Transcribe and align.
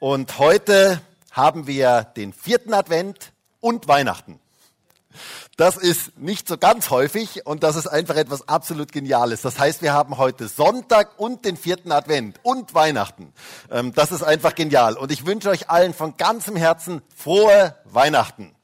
Und 0.00 0.38
heute 0.38 1.02
haben 1.30 1.66
wir 1.66 2.04
den 2.16 2.32
vierten 2.32 2.72
Advent 2.72 3.32
und 3.60 3.86
Weihnachten. 3.86 4.40
Das 5.58 5.76
ist 5.76 6.16
nicht 6.18 6.48
so 6.48 6.56
ganz 6.56 6.88
häufig 6.88 7.44
und 7.44 7.62
das 7.62 7.76
ist 7.76 7.86
einfach 7.86 8.16
etwas 8.16 8.48
absolut 8.48 8.92
Geniales. 8.92 9.42
Das 9.42 9.58
heißt, 9.58 9.82
wir 9.82 9.92
haben 9.92 10.16
heute 10.16 10.48
Sonntag 10.48 11.18
und 11.18 11.44
den 11.44 11.58
vierten 11.58 11.92
Advent 11.92 12.40
und 12.42 12.72
Weihnachten. 12.72 13.34
Ähm, 13.70 13.92
das 13.92 14.10
ist 14.10 14.22
einfach 14.22 14.54
genial. 14.54 14.96
Und 14.96 15.12
ich 15.12 15.26
wünsche 15.26 15.50
euch 15.50 15.68
allen 15.68 15.92
von 15.92 16.16
ganzem 16.16 16.56
Herzen 16.56 17.02
frohe 17.14 17.76
Weihnachten. 17.84 18.54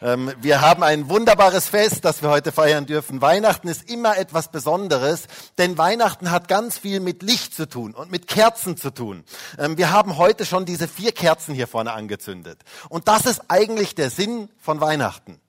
Ähm, 0.00 0.32
wir 0.40 0.60
haben 0.60 0.82
ein 0.82 1.08
wunderbares 1.08 1.68
Fest, 1.68 2.04
das 2.04 2.22
wir 2.22 2.30
heute 2.30 2.52
feiern 2.52 2.86
dürfen. 2.86 3.20
Weihnachten 3.20 3.68
ist 3.68 3.90
immer 3.90 4.16
etwas 4.16 4.50
Besonderes, 4.50 5.24
denn 5.58 5.76
Weihnachten 5.78 6.30
hat 6.30 6.48
ganz 6.48 6.78
viel 6.78 7.00
mit 7.00 7.22
Licht 7.22 7.54
zu 7.54 7.68
tun 7.68 7.94
und 7.94 8.10
mit 8.10 8.26
Kerzen 8.26 8.76
zu 8.76 8.90
tun. 8.90 9.24
Ähm, 9.58 9.76
wir 9.76 9.90
haben 9.90 10.16
heute 10.16 10.46
schon 10.46 10.64
diese 10.64 10.88
vier 10.88 11.12
Kerzen 11.12 11.54
hier 11.54 11.66
vorne 11.66 11.92
angezündet. 11.92 12.60
Und 12.88 13.08
das 13.08 13.26
ist 13.26 13.42
eigentlich 13.48 13.94
der 13.94 14.10
Sinn 14.10 14.48
von 14.60 14.80
Weihnachten. 14.80 15.40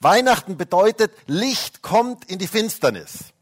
Weihnachten 0.00 0.56
bedeutet, 0.56 1.12
Licht 1.26 1.82
kommt 1.82 2.24
in 2.30 2.38
die 2.38 2.46
Finsternis. 2.46 3.32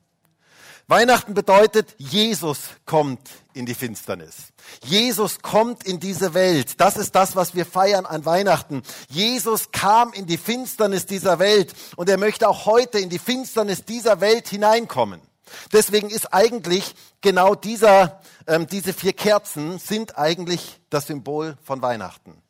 Weihnachten 0.91 1.35
bedeutet, 1.35 1.95
Jesus 1.99 2.61
kommt 2.87 3.21
in 3.53 3.67
die 3.67 3.75
Finsternis. 3.75 4.55
Jesus 4.83 5.41
kommt 5.41 5.85
in 5.85 6.01
diese 6.01 6.33
Welt. 6.33 6.81
Das 6.81 6.97
ist 6.97 7.15
das, 7.15 7.37
was 7.37 7.55
wir 7.55 7.67
feiern 7.67 8.07
an 8.07 8.25
Weihnachten. 8.25 8.83
Jesus 9.11 9.71
kam 9.71 10.15
in 10.15 10.25
die 10.25 10.39
Finsternis 10.39 11.05
dieser 11.05 11.39
Welt 11.39 11.75
und 11.97 12.09
er 12.09 12.17
möchte 12.17 12.49
auch 12.49 12.65
heute 12.65 12.99
in 12.99 13.11
die 13.11 13.19
Finsternis 13.19 13.85
dieser 13.85 14.23
Welt 14.23 14.49
hineinkommen. 14.49 15.21
Deswegen 15.75 16.09
ist 16.09 16.33
eigentlich 16.33 16.95
genau 17.21 17.55
dieser, 17.55 18.23
ähm, 18.47 18.67
diese 18.67 18.95
vier 18.95 19.13
Kerzen 19.13 19.79
sind 19.79 20.17
eigentlich 20.17 20.81
das 20.89 21.07
Symbol 21.07 21.59
von 21.63 21.83
Weihnachten. 21.83 22.41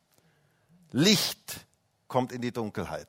Licht 0.93 1.67
kommt 2.07 2.31
in 2.31 2.41
die 2.41 2.53
Dunkelheit. 2.53 3.09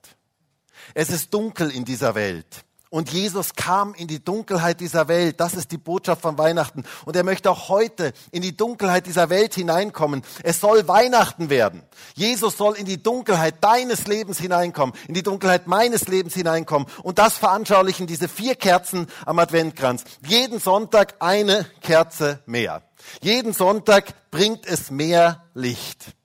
Es 0.95 1.11
ist 1.11 1.31
dunkel 1.35 1.69
in 1.69 1.85
dieser 1.85 2.15
Welt. 2.15 2.65
Und 2.91 3.11
Jesus 3.11 3.53
kam 3.53 3.93
in 3.93 4.07
die 4.07 4.23
Dunkelheit 4.23 4.79
dieser 4.79 5.07
Welt. 5.07 5.39
Das 5.39 5.53
ist 5.53 5.71
die 5.71 5.77
Botschaft 5.77 6.23
von 6.23 6.39
Weihnachten. 6.39 6.83
Und 7.05 7.15
er 7.15 7.23
möchte 7.23 7.51
auch 7.51 7.69
heute 7.69 8.13
in 8.31 8.41
die 8.41 8.57
Dunkelheit 8.57 9.05
dieser 9.05 9.29
Welt 9.29 9.53
hineinkommen. 9.53 10.23
Es 10.41 10.59
soll 10.59 10.87
Weihnachten 10.87 11.51
werden. 11.51 11.83
Jesus 12.15 12.57
soll 12.57 12.75
in 12.75 12.87
die 12.87 13.01
Dunkelheit 13.01 13.55
deines 13.61 14.07
Lebens 14.07 14.39
hineinkommen, 14.39 14.95
in 15.07 15.13
die 15.13 15.21
Dunkelheit 15.21 15.67
meines 15.67 16.07
Lebens 16.07 16.33
hineinkommen. 16.33 16.87
Und 17.03 17.19
das 17.19 17.35
veranschaulichen 17.35 18.07
diese 18.07 18.27
vier 18.27 18.55
Kerzen 18.55 19.05
am 19.23 19.37
Adventkranz. 19.37 20.03
Jeden 20.25 20.59
Sonntag 20.59 21.13
eine 21.19 21.67
Kerze 21.81 22.41
mehr. 22.47 22.81
Jeden 23.21 23.53
Sonntag 23.53 24.31
bringt 24.31 24.65
es 24.65 24.89
mehr 24.89 25.43
Licht. 25.53 26.15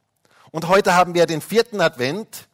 Und 0.50 0.68
heute 0.68 0.94
haben 0.94 1.12
wir 1.12 1.26
den 1.26 1.42
vierten 1.42 1.82
Advent 1.82 2.48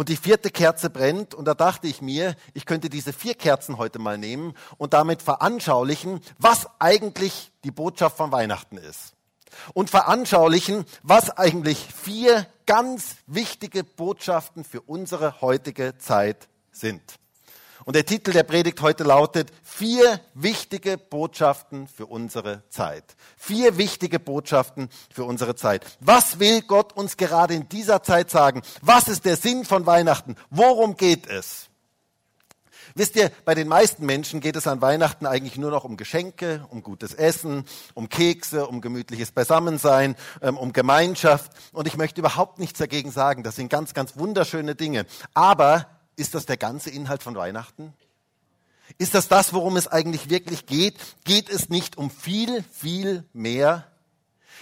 und 0.00 0.08
die 0.08 0.16
vierte 0.16 0.50
Kerze 0.50 0.88
brennt 0.88 1.34
und 1.34 1.44
da 1.44 1.52
dachte 1.52 1.86
ich 1.86 2.00
mir, 2.00 2.34
ich 2.54 2.64
könnte 2.64 2.88
diese 2.88 3.12
vier 3.12 3.34
Kerzen 3.34 3.76
heute 3.76 3.98
mal 3.98 4.16
nehmen 4.16 4.54
und 4.78 4.94
damit 4.94 5.20
veranschaulichen, 5.20 6.22
was 6.38 6.66
eigentlich 6.78 7.52
die 7.64 7.70
Botschaft 7.70 8.16
von 8.16 8.32
Weihnachten 8.32 8.78
ist. 8.78 9.12
Und 9.74 9.90
veranschaulichen, 9.90 10.86
was 11.02 11.28
eigentlich 11.28 11.86
vier 11.94 12.46
ganz 12.64 13.16
wichtige 13.26 13.84
Botschaften 13.84 14.64
für 14.64 14.80
unsere 14.80 15.42
heutige 15.42 15.98
Zeit 15.98 16.48
sind. 16.72 17.02
Und 17.84 17.96
der 17.96 18.04
Titel 18.04 18.32
der 18.32 18.42
Predigt 18.42 18.82
heute 18.82 19.04
lautet 19.04 19.50
Vier 19.62 20.20
wichtige 20.34 20.98
Botschaften 20.98 21.88
für 21.88 22.06
unsere 22.06 22.62
Zeit. 22.68 23.04
Vier 23.36 23.78
wichtige 23.78 24.18
Botschaften 24.18 24.90
für 25.12 25.24
unsere 25.24 25.54
Zeit. 25.54 25.84
Was 26.00 26.38
will 26.38 26.62
Gott 26.62 26.92
uns 26.92 27.16
gerade 27.16 27.54
in 27.54 27.68
dieser 27.68 28.02
Zeit 28.02 28.30
sagen? 28.30 28.62
Was 28.82 29.08
ist 29.08 29.24
der 29.24 29.36
Sinn 29.36 29.64
von 29.64 29.86
Weihnachten? 29.86 30.36
Worum 30.50 30.96
geht 30.96 31.26
es? 31.26 31.70
Wisst 32.94 33.16
ihr, 33.16 33.30
bei 33.44 33.54
den 33.54 33.68
meisten 33.68 34.04
Menschen 34.04 34.40
geht 34.40 34.56
es 34.56 34.66
an 34.66 34.82
Weihnachten 34.82 35.24
eigentlich 35.24 35.56
nur 35.56 35.70
noch 35.70 35.84
um 35.84 35.96
Geschenke, 35.96 36.66
um 36.70 36.82
gutes 36.82 37.14
Essen, 37.14 37.64
um 37.94 38.08
Kekse, 38.08 38.66
um 38.66 38.80
gemütliches 38.80 39.30
Beisammensein, 39.30 40.16
ähm, 40.42 40.58
um 40.58 40.72
Gemeinschaft. 40.72 41.52
Und 41.72 41.86
ich 41.86 41.96
möchte 41.96 42.20
überhaupt 42.20 42.58
nichts 42.58 42.78
dagegen 42.78 43.12
sagen. 43.12 43.42
Das 43.42 43.56
sind 43.56 43.68
ganz, 43.68 43.94
ganz 43.94 44.16
wunderschöne 44.16 44.74
Dinge. 44.74 45.06
Aber 45.34 45.86
ist 46.20 46.34
das 46.34 46.46
der 46.46 46.58
ganze 46.58 46.90
Inhalt 46.90 47.22
von 47.22 47.34
Weihnachten? 47.34 47.94
Ist 48.98 49.14
das 49.14 49.28
das, 49.28 49.52
worum 49.52 49.76
es 49.76 49.88
eigentlich 49.88 50.28
wirklich 50.28 50.66
geht? 50.66 50.94
Geht 51.24 51.48
es 51.48 51.68
nicht 51.70 51.96
um 51.96 52.10
viel, 52.10 52.62
viel 52.72 53.24
mehr? 53.32 53.86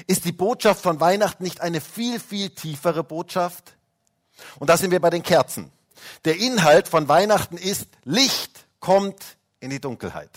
Ist 0.06 0.24
die 0.24 0.32
Botschaft 0.32 0.82
von 0.82 1.00
Weihnachten 1.00 1.42
nicht 1.42 1.60
eine 1.60 1.80
viel, 1.80 2.20
viel 2.20 2.50
tiefere 2.50 3.02
Botschaft? 3.02 3.74
Und 4.60 4.70
da 4.70 4.76
sind 4.76 4.92
wir 4.92 5.00
bei 5.00 5.10
den 5.10 5.22
Kerzen. 5.24 5.72
Der 6.24 6.36
Inhalt 6.36 6.86
von 6.86 7.08
Weihnachten 7.08 7.56
ist, 7.56 7.88
Licht 8.04 8.66
kommt 8.78 9.20
in 9.58 9.70
die 9.70 9.80
Dunkelheit. 9.80 10.30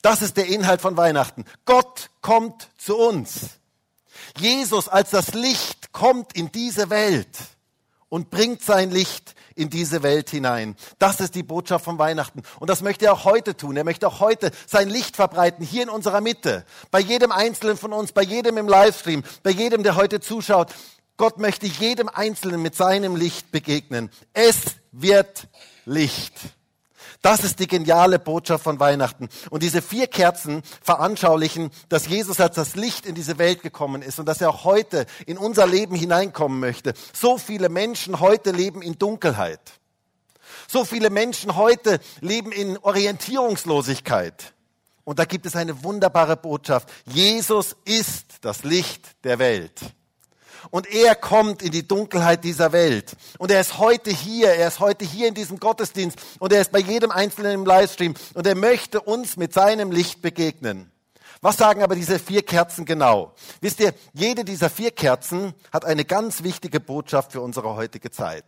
Das 0.00 0.22
ist 0.22 0.38
der 0.38 0.46
Inhalt 0.46 0.80
von 0.80 0.96
Weihnachten. 0.96 1.44
Gott 1.66 2.10
kommt 2.22 2.68
zu 2.78 2.96
uns. 2.96 3.50
Jesus 4.38 4.88
als 4.88 5.10
das 5.10 5.34
Licht 5.34 5.92
kommt 5.92 6.32
in 6.34 6.50
diese 6.50 6.88
Welt 6.88 7.36
und 8.08 8.30
bringt 8.30 8.62
sein 8.62 8.90
Licht 8.90 9.34
in 9.58 9.70
diese 9.70 10.02
Welt 10.02 10.30
hinein. 10.30 10.76
Das 10.98 11.20
ist 11.20 11.34
die 11.34 11.42
Botschaft 11.42 11.84
von 11.84 11.98
Weihnachten. 11.98 12.42
Und 12.60 12.70
das 12.70 12.80
möchte 12.80 13.06
er 13.06 13.12
auch 13.12 13.24
heute 13.24 13.56
tun. 13.56 13.76
Er 13.76 13.84
möchte 13.84 14.06
auch 14.06 14.20
heute 14.20 14.50
sein 14.66 14.88
Licht 14.88 15.16
verbreiten, 15.16 15.64
hier 15.64 15.82
in 15.82 15.88
unserer 15.88 16.20
Mitte. 16.20 16.64
Bei 16.90 17.00
jedem 17.00 17.32
Einzelnen 17.32 17.76
von 17.76 17.92
uns, 17.92 18.12
bei 18.12 18.22
jedem 18.22 18.56
im 18.56 18.68
Livestream, 18.68 19.24
bei 19.42 19.50
jedem, 19.50 19.82
der 19.82 19.96
heute 19.96 20.20
zuschaut. 20.20 20.74
Gott 21.16 21.38
möchte 21.38 21.66
jedem 21.66 22.08
Einzelnen 22.08 22.62
mit 22.62 22.76
seinem 22.76 23.16
Licht 23.16 23.50
begegnen. 23.50 24.10
Es 24.32 24.76
wird 24.92 25.48
Licht. 25.84 26.32
Das 27.20 27.42
ist 27.42 27.58
die 27.58 27.66
geniale 27.66 28.18
Botschaft 28.18 28.62
von 28.62 28.78
Weihnachten. 28.78 29.28
Und 29.50 29.62
diese 29.62 29.82
vier 29.82 30.06
Kerzen 30.06 30.62
veranschaulichen, 30.82 31.70
dass 31.88 32.06
Jesus 32.06 32.40
als 32.40 32.54
das 32.54 32.76
Licht 32.76 33.06
in 33.06 33.14
diese 33.14 33.38
Welt 33.38 33.62
gekommen 33.62 34.02
ist 34.02 34.20
und 34.20 34.26
dass 34.26 34.40
er 34.40 34.50
auch 34.50 34.64
heute 34.64 35.06
in 35.26 35.36
unser 35.36 35.66
Leben 35.66 35.96
hineinkommen 35.96 36.60
möchte. 36.60 36.94
So 37.12 37.36
viele 37.36 37.68
Menschen 37.68 38.20
heute 38.20 38.52
leben 38.52 38.82
in 38.82 38.98
Dunkelheit. 38.98 39.60
So 40.68 40.84
viele 40.84 41.10
Menschen 41.10 41.56
heute 41.56 41.98
leben 42.20 42.52
in 42.52 42.78
Orientierungslosigkeit. 42.78 44.54
Und 45.02 45.18
da 45.18 45.24
gibt 45.24 45.46
es 45.46 45.56
eine 45.56 45.82
wunderbare 45.82 46.36
Botschaft. 46.36 46.88
Jesus 47.06 47.74
ist 47.84 48.36
das 48.42 48.62
Licht 48.62 49.24
der 49.24 49.38
Welt. 49.38 49.80
Und 50.70 50.86
er 50.92 51.14
kommt 51.14 51.62
in 51.62 51.70
die 51.70 51.86
Dunkelheit 51.86 52.44
dieser 52.44 52.72
Welt. 52.72 53.16
Und 53.38 53.50
er 53.50 53.60
ist 53.60 53.78
heute 53.78 54.10
hier. 54.10 54.50
Er 54.50 54.68
ist 54.68 54.80
heute 54.80 55.04
hier 55.04 55.28
in 55.28 55.34
diesem 55.34 55.58
Gottesdienst. 55.58 56.18
Und 56.38 56.52
er 56.52 56.60
ist 56.60 56.72
bei 56.72 56.80
jedem 56.80 57.10
Einzelnen 57.10 57.52
im 57.52 57.66
Livestream. 57.66 58.14
Und 58.34 58.46
er 58.46 58.54
möchte 58.54 59.00
uns 59.00 59.36
mit 59.36 59.52
seinem 59.52 59.90
Licht 59.90 60.22
begegnen. 60.22 60.90
Was 61.40 61.56
sagen 61.56 61.82
aber 61.82 61.94
diese 61.94 62.18
vier 62.18 62.42
Kerzen 62.42 62.84
genau? 62.84 63.34
Wisst 63.60 63.80
ihr, 63.80 63.94
jede 64.12 64.44
dieser 64.44 64.70
vier 64.70 64.90
Kerzen 64.90 65.54
hat 65.72 65.84
eine 65.84 66.04
ganz 66.04 66.42
wichtige 66.42 66.80
Botschaft 66.80 67.32
für 67.32 67.40
unsere 67.40 67.76
heutige 67.76 68.10
Zeit. 68.10 68.44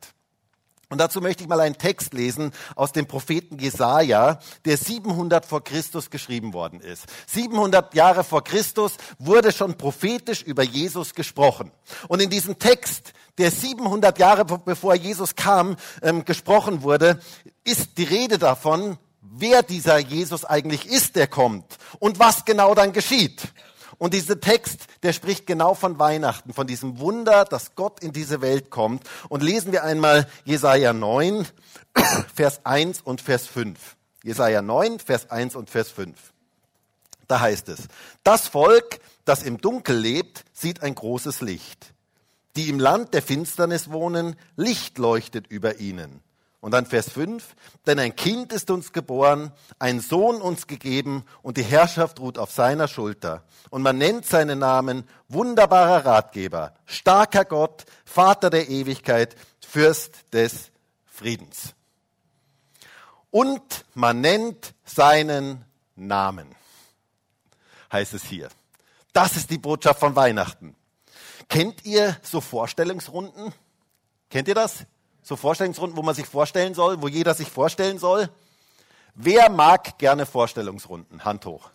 Und 0.91 0.99
dazu 0.99 1.21
möchte 1.21 1.45
ich 1.45 1.49
mal 1.49 1.61
einen 1.61 1.79
Text 1.79 2.15
lesen 2.15 2.51
aus 2.75 2.91
dem 2.91 3.07
Propheten 3.07 3.61
Jesaja, 3.61 4.41
der 4.65 4.77
700 4.77 5.47
vor 5.47 5.63
Christus 5.63 6.11
geschrieben 6.11 6.53
worden 6.53 6.81
ist. 6.81 7.05
700 7.29 7.95
Jahre 7.95 8.25
vor 8.25 8.43
Christus 8.43 8.97
wurde 9.21 9.53
schon 9.53 9.79
prophetisch 9.79 10.43
über 10.43 10.65
Jesus 10.65 11.15
gesprochen. 11.15 11.71
Und 12.09 12.21
in 12.21 12.29
diesem 12.29 12.59
Text, 12.59 13.13
der 13.39 13.53
700 13.53 14.19
Jahre 14.19 14.45
bevor 14.45 14.97
Jesus 14.97 15.37
kam, 15.37 15.77
ähm, 16.03 16.25
gesprochen 16.25 16.83
wurde, 16.83 17.21
ist 17.63 17.97
die 17.97 18.05
Rede 18.05 18.39
davon, 18.39 18.99
wer 19.21 19.63
dieser 19.63 19.99
Jesus 19.99 20.45
eigentlich 20.45 20.87
ist, 20.87 21.15
der 21.15 21.29
kommt 21.29 21.79
und 22.01 22.19
was 22.19 22.45
genau 22.45 22.75
dann 22.75 22.93
geschieht. 22.93 23.53
Und 24.01 24.15
dieser 24.15 24.41
Text, 24.41 24.87
der 25.03 25.13
spricht 25.13 25.47
genau 25.47 25.75
von 25.75 25.99
Weihnachten, 25.99 26.55
von 26.55 26.67
diesem 26.67 27.01
Wunder, 27.01 27.45
dass 27.45 27.75
Gott 27.75 28.03
in 28.03 28.13
diese 28.13 28.41
Welt 28.41 28.71
kommt. 28.71 29.05
Und 29.29 29.43
lesen 29.43 29.73
wir 29.73 29.85
einmal 29.85 30.27
Jesaja 30.47 30.95
9, 30.95 31.47
Vers 32.35 32.65
1 32.65 33.03
und 33.03 33.21
Vers 33.21 33.47
5. 33.47 33.79
Jesaja 34.25 34.63
9, 34.63 35.01
Vers 35.01 35.31
1 35.31 35.55
und 35.55 35.69
Vers 35.69 35.91
5. 35.91 36.17
Da 37.29 37.41
heißt 37.41 37.69
es, 37.69 37.89
das 38.25 38.49
Volk, 38.49 39.01
das 39.27 39.43
im 39.43 39.59
Dunkel 39.59 39.99
lebt, 39.99 40.47
sieht 40.55 40.83
ein 40.83 40.95
großes 40.95 41.43
Licht. 41.43 41.93
Die 42.57 42.71
im 42.71 42.81
Land 42.81 43.13
der 43.13 43.21
Finsternis 43.21 43.91
wohnen, 43.91 44.35
Licht 44.57 44.97
leuchtet 44.97 45.47
über 45.49 45.79
ihnen. 45.79 46.23
Und 46.61 46.73
dann 46.73 46.85
Vers 46.85 47.11
5, 47.11 47.57
denn 47.87 47.99
ein 47.99 48.15
Kind 48.15 48.53
ist 48.53 48.71
uns 48.71 48.93
geboren, 48.93 49.51
ein 49.79 50.01
Sohn 50.01 50.43
uns 50.43 50.67
gegeben 50.67 51.25
und 51.41 51.57
die 51.57 51.63
Herrschaft 51.63 52.21
ruht 52.21 52.37
auf 52.37 52.51
seiner 52.51 52.87
Schulter. 52.87 53.45
Und 53.71 53.81
man 53.81 53.97
nennt 53.97 54.27
seinen 54.27 54.59
Namen 54.59 55.09
wunderbarer 55.29 56.05
Ratgeber, 56.05 56.75
starker 56.85 57.47
Gott, 57.47 57.87
Vater 58.05 58.51
der 58.51 58.69
Ewigkeit, 58.69 59.37
Fürst 59.67 60.33
des 60.35 60.71
Friedens. 61.07 61.75
Und 63.31 63.87
man 63.95 64.21
nennt 64.21 64.75
seinen 64.85 65.65
Namen, 65.97 66.55
heißt 67.91 68.13
es 68.13 68.25
hier. 68.25 68.51
Das 69.15 69.37
ist 69.37 69.51
die 69.51 69.59
Botschaft 69.59 70.01
von 70.01 70.15
Weihnachten. 70.15 70.77
Kennt 71.49 71.85
ihr 71.87 72.17
so 72.23 72.41
Vorstellungsrunden? 72.41 73.53
Kennt 74.29 74.47
ihr 74.47 74.55
das? 74.55 74.85
So 75.23 75.37
Vorstellungsrunden, 75.37 75.97
wo 75.97 76.03
man 76.03 76.15
sich 76.15 76.27
vorstellen 76.27 76.75
soll, 76.75 77.03
wo 77.03 77.09
jeder 77.09 77.35
sich 77.35 77.51
vorstellen 77.51 77.99
soll? 77.99 78.29
Wer 79.15 79.51
mag 79.51 79.99
gerne 79.99 80.27
Vorstellungsrunden? 80.27 81.25
Hand 81.25 81.47
hoch. 81.47 81.71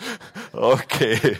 Okay. 0.52 1.38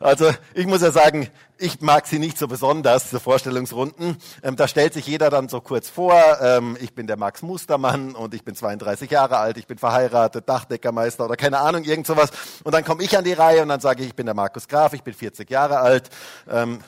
Also 0.00 0.30
ich 0.54 0.66
muss 0.66 0.82
ja 0.82 0.92
sagen, 0.92 1.28
ich 1.56 1.80
mag 1.80 2.06
sie 2.06 2.20
nicht 2.20 2.38
so 2.38 2.46
besonders, 2.46 3.10
so 3.10 3.18
Vorstellungsrunden. 3.18 4.16
Ähm, 4.42 4.54
da 4.54 4.68
stellt 4.68 4.94
sich 4.94 5.06
jeder 5.06 5.28
dann 5.28 5.48
so 5.48 5.60
kurz 5.60 5.88
vor, 5.88 6.14
ähm, 6.40 6.76
ich 6.80 6.94
bin 6.94 7.08
der 7.08 7.16
Max 7.16 7.42
Mustermann 7.42 8.14
und 8.14 8.32
ich 8.34 8.44
bin 8.44 8.54
32 8.54 9.10
Jahre 9.10 9.38
alt, 9.38 9.58
ich 9.58 9.66
bin 9.66 9.76
verheiratet, 9.76 10.48
Dachdeckermeister 10.48 11.24
oder 11.24 11.36
keine 11.36 11.58
Ahnung, 11.58 11.82
irgend 11.82 12.06
sowas. 12.06 12.30
Und 12.62 12.72
dann 12.72 12.84
komme 12.84 13.02
ich 13.02 13.18
an 13.18 13.24
die 13.24 13.32
Reihe 13.32 13.62
und 13.62 13.68
dann 13.68 13.80
sage 13.80 14.02
ich, 14.02 14.10
ich 14.10 14.14
bin 14.14 14.26
der 14.26 14.36
Markus 14.36 14.68
Graf, 14.68 14.92
ich 14.92 15.02
bin 15.02 15.14
40 15.14 15.50
Jahre 15.50 15.78
alt. 15.80 16.10
Ähm, 16.48 16.78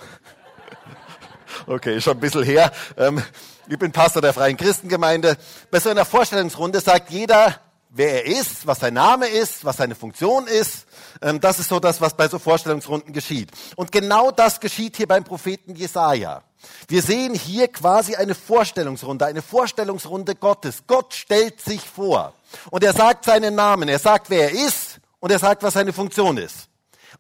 okay, 1.67 2.01
schon 2.01 2.17
ein 2.17 2.21
bisschen 2.21 2.45
her. 2.45 2.73
Ähm, 2.97 3.23
ich 3.69 3.79
bin 3.79 3.93
Pastor 3.93 4.23
der 4.23 4.33
Freien 4.33 4.57
Christengemeinde. 4.57 5.37
Bei 5.71 5.81
so 5.81 5.91
einer 5.91 6.05
Vorstellungsrunde 6.05 6.81
sagt 6.81 7.11
jeder, 7.11 7.61
wer 7.91 8.25
er 8.25 8.41
ist, 8.41 8.67
was 8.67 8.81
sein 8.81 8.95
Name 8.95 9.27
ist, 9.27 9.65
was 9.65 9.77
seine 9.77 9.95
Funktion 9.95 10.47
ist. 10.47 10.87
Ähm, 11.21 11.41
das 11.41 11.59
ist 11.59 11.69
so 11.69 11.81
das, 11.81 12.01
was 12.01 12.17
bei 12.17 12.29
so 12.29 12.39
Vorstellungsrunden 12.39 13.13
geschieht. 13.13 13.51
Und 13.77 13.93
genau 13.93 14.31
das 14.31 14.61
geschieht 14.61 14.97
hier 14.97 15.07
beim 15.07 15.25
Propheten 15.25 15.75
Jesaja. 15.75 16.43
Wir 16.89 17.03
sehen 17.03 17.35
hier 17.35 17.69
quasi 17.69 18.15
eine 18.17 18.35
Vorstellungsrunde, 18.35 19.27
eine 19.27 19.43
Vorstellungsrunde 19.43 20.35
Gottes. 20.35 20.85
Gott 20.87 21.15
stellt 21.15 21.61
sich 21.61 21.81
vor 21.81 22.35
und 22.71 22.85
er 22.85 22.93
sagt 22.93 23.25
seinen 23.25 23.55
Namen, 23.55 23.89
er 23.89 23.99
sagt, 23.99 24.31
wer 24.31 24.51
er 24.51 24.67
ist 24.67 25.01
und 25.21 25.33
er 25.33 25.39
sagt, 25.39 25.63
was 25.63 25.75
seine 25.75 25.93
Funktion 25.93 26.37
ist. 26.37 26.70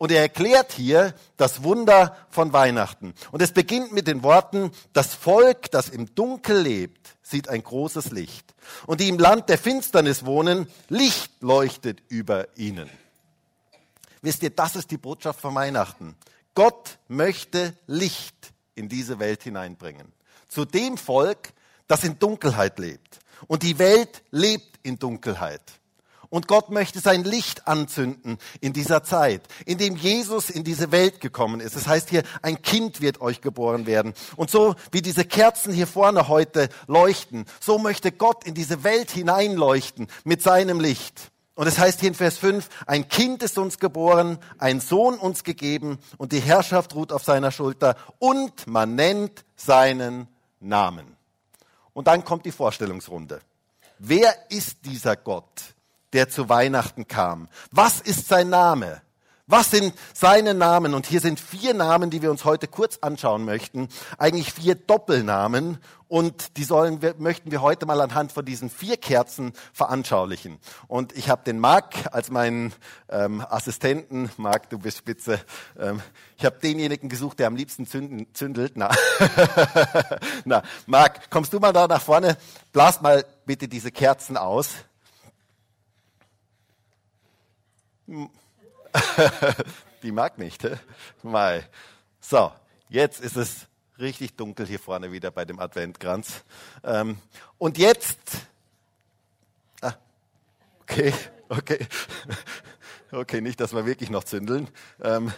Und 0.00 0.10
er 0.10 0.22
erklärt 0.22 0.72
hier 0.72 1.12
das 1.36 1.62
Wunder 1.62 2.16
von 2.30 2.54
Weihnachten. 2.54 3.12
Und 3.32 3.42
es 3.42 3.52
beginnt 3.52 3.92
mit 3.92 4.06
den 4.06 4.22
Worten, 4.22 4.70
das 4.94 5.12
Volk, 5.12 5.70
das 5.72 5.90
im 5.90 6.14
Dunkel 6.14 6.58
lebt, 6.58 7.18
sieht 7.20 7.50
ein 7.50 7.62
großes 7.62 8.10
Licht. 8.10 8.54
Und 8.86 9.00
die 9.00 9.10
im 9.10 9.18
Land 9.18 9.50
der 9.50 9.58
Finsternis 9.58 10.24
wohnen, 10.24 10.68
Licht 10.88 11.42
leuchtet 11.42 12.00
über 12.08 12.46
ihnen. 12.56 12.88
Wisst 14.22 14.42
ihr, 14.42 14.48
das 14.48 14.74
ist 14.74 14.90
die 14.90 14.96
Botschaft 14.96 15.38
von 15.38 15.54
Weihnachten. 15.54 16.16
Gott 16.54 16.96
möchte 17.08 17.76
Licht 17.86 18.54
in 18.74 18.88
diese 18.88 19.18
Welt 19.18 19.42
hineinbringen. 19.42 20.14
Zu 20.48 20.64
dem 20.64 20.96
Volk, 20.96 21.52
das 21.88 22.04
in 22.04 22.18
Dunkelheit 22.18 22.78
lebt. 22.78 23.18
Und 23.48 23.64
die 23.64 23.78
Welt 23.78 24.22
lebt 24.30 24.78
in 24.82 24.98
Dunkelheit. 24.98 25.60
Und 26.30 26.46
Gott 26.46 26.70
möchte 26.70 27.00
sein 27.00 27.24
Licht 27.24 27.66
anzünden 27.66 28.38
in 28.60 28.72
dieser 28.72 29.02
Zeit, 29.02 29.42
in 29.66 29.78
dem 29.78 29.96
Jesus 29.96 30.48
in 30.48 30.62
diese 30.62 30.92
Welt 30.92 31.20
gekommen 31.20 31.60
ist. 31.60 31.74
Das 31.74 31.88
heißt 31.88 32.08
hier, 32.08 32.22
ein 32.40 32.62
Kind 32.62 33.00
wird 33.00 33.20
euch 33.20 33.40
geboren 33.40 33.84
werden. 33.84 34.14
Und 34.36 34.48
so 34.48 34.76
wie 34.92 35.02
diese 35.02 35.24
Kerzen 35.24 35.72
hier 35.72 35.88
vorne 35.88 36.28
heute 36.28 36.68
leuchten, 36.86 37.46
so 37.60 37.78
möchte 37.78 38.12
Gott 38.12 38.44
in 38.44 38.54
diese 38.54 38.84
Welt 38.84 39.10
hineinleuchten 39.10 40.06
mit 40.22 40.40
seinem 40.40 40.78
Licht. 40.78 41.32
Und 41.56 41.66
es 41.66 41.78
heißt 41.78 41.98
hier 41.98 42.08
in 42.10 42.14
Vers 42.14 42.38
5, 42.38 42.68
ein 42.86 43.08
Kind 43.08 43.42
ist 43.42 43.58
uns 43.58 43.80
geboren, 43.80 44.38
ein 44.58 44.80
Sohn 44.80 45.18
uns 45.18 45.42
gegeben 45.42 45.98
und 46.16 46.30
die 46.30 46.40
Herrschaft 46.40 46.94
ruht 46.94 47.12
auf 47.12 47.24
seiner 47.24 47.50
Schulter 47.50 47.96
und 48.20 48.68
man 48.68 48.94
nennt 48.94 49.44
seinen 49.56 50.28
Namen. 50.60 51.16
Und 51.92 52.06
dann 52.06 52.24
kommt 52.24 52.46
die 52.46 52.52
Vorstellungsrunde. 52.52 53.40
Wer 53.98 54.32
ist 54.48 54.86
dieser 54.86 55.16
Gott? 55.16 55.74
Der 56.12 56.28
zu 56.28 56.48
Weihnachten 56.48 57.08
kam. 57.08 57.48
Was 57.70 58.00
ist 58.00 58.28
sein 58.28 58.50
Name? 58.50 59.02
Was 59.50 59.72
sind 59.72 59.94
seine 60.14 60.54
Namen? 60.54 60.94
Und 60.94 61.06
hier 61.06 61.20
sind 61.20 61.40
vier 61.40 61.74
Namen, 61.74 62.10
die 62.10 62.22
wir 62.22 62.30
uns 62.30 62.44
heute 62.44 62.68
kurz 62.68 62.98
anschauen 63.00 63.44
möchten. 63.44 63.88
Eigentlich 64.16 64.52
vier 64.52 64.76
Doppelnamen. 64.76 65.78
Und 66.06 66.56
die 66.56 66.62
sollen 66.62 67.02
wir, 67.02 67.16
möchten 67.18 67.50
wir 67.50 67.60
heute 67.60 67.84
mal 67.84 68.00
anhand 68.00 68.30
von 68.30 68.44
diesen 68.44 68.70
vier 68.70 68.96
Kerzen 68.96 69.52
veranschaulichen. 69.72 70.60
Und 70.86 71.16
ich 71.16 71.28
habe 71.28 71.42
den 71.42 71.58
Marc 71.58 71.94
als 72.12 72.30
meinen 72.30 72.72
ähm, 73.08 73.44
Assistenten. 73.48 74.30
Marc, 74.36 74.70
du 74.70 74.78
bist 74.78 74.98
spitze. 74.98 75.40
Ähm, 75.76 76.00
ich 76.36 76.44
habe 76.44 76.60
denjenigen 76.62 77.08
gesucht, 77.08 77.40
der 77.40 77.48
am 77.48 77.56
liebsten 77.56 77.88
zünden, 77.88 78.32
zündelt. 78.34 78.74
Na, 78.76 78.90
Na 80.44 80.62
Marc, 80.86 81.28
kommst 81.28 81.52
du 81.52 81.58
mal 81.58 81.72
da 81.72 81.88
nach 81.88 82.02
vorne? 82.02 82.36
Blas 82.72 83.00
mal 83.00 83.24
bitte 83.46 83.66
diese 83.66 83.90
Kerzen 83.90 84.36
aus. 84.36 84.68
Die 90.02 90.12
mag 90.12 90.38
nicht. 90.38 90.66
Mai. 91.22 91.68
So, 92.20 92.52
jetzt 92.88 93.20
ist 93.20 93.36
es 93.36 93.66
richtig 93.98 94.36
dunkel 94.36 94.66
hier 94.66 94.78
vorne 94.78 95.12
wieder 95.12 95.30
bei 95.30 95.44
dem 95.44 95.60
Adventkranz. 95.60 96.44
Ähm, 96.82 97.18
und 97.58 97.78
jetzt. 97.78 98.18
Ah, 99.80 99.94
okay, 100.82 101.12
okay. 101.48 101.86
Okay, 103.12 103.40
nicht, 103.40 103.58
dass 103.58 103.72
wir 103.72 103.86
wirklich 103.86 104.08
noch 104.08 104.22
zündeln. 104.22 104.68
Ähm, 105.02 105.32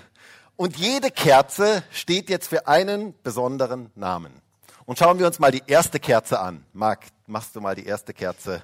und 0.56 0.76
jede 0.76 1.10
Kerze 1.10 1.82
steht 1.90 2.28
jetzt 2.28 2.48
für 2.48 2.66
einen 2.66 3.14
besonderen 3.22 3.90
Namen. 3.94 4.42
Und 4.84 4.98
schauen 4.98 5.18
wir 5.18 5.26
uns 5.26 5.38
mal 5.38 5.50
die 5.50 5.62
erste 5.66 5.98
Kerze 5.98 6.38
an. 6.38 6.66
Marc, 6.74 7.06
machst 7.26 7.56
du 7.56 7.62
mal 7.62 7.74
die 7.74 7.86
erste 7.86 8.12
Kerze 8.12 8.62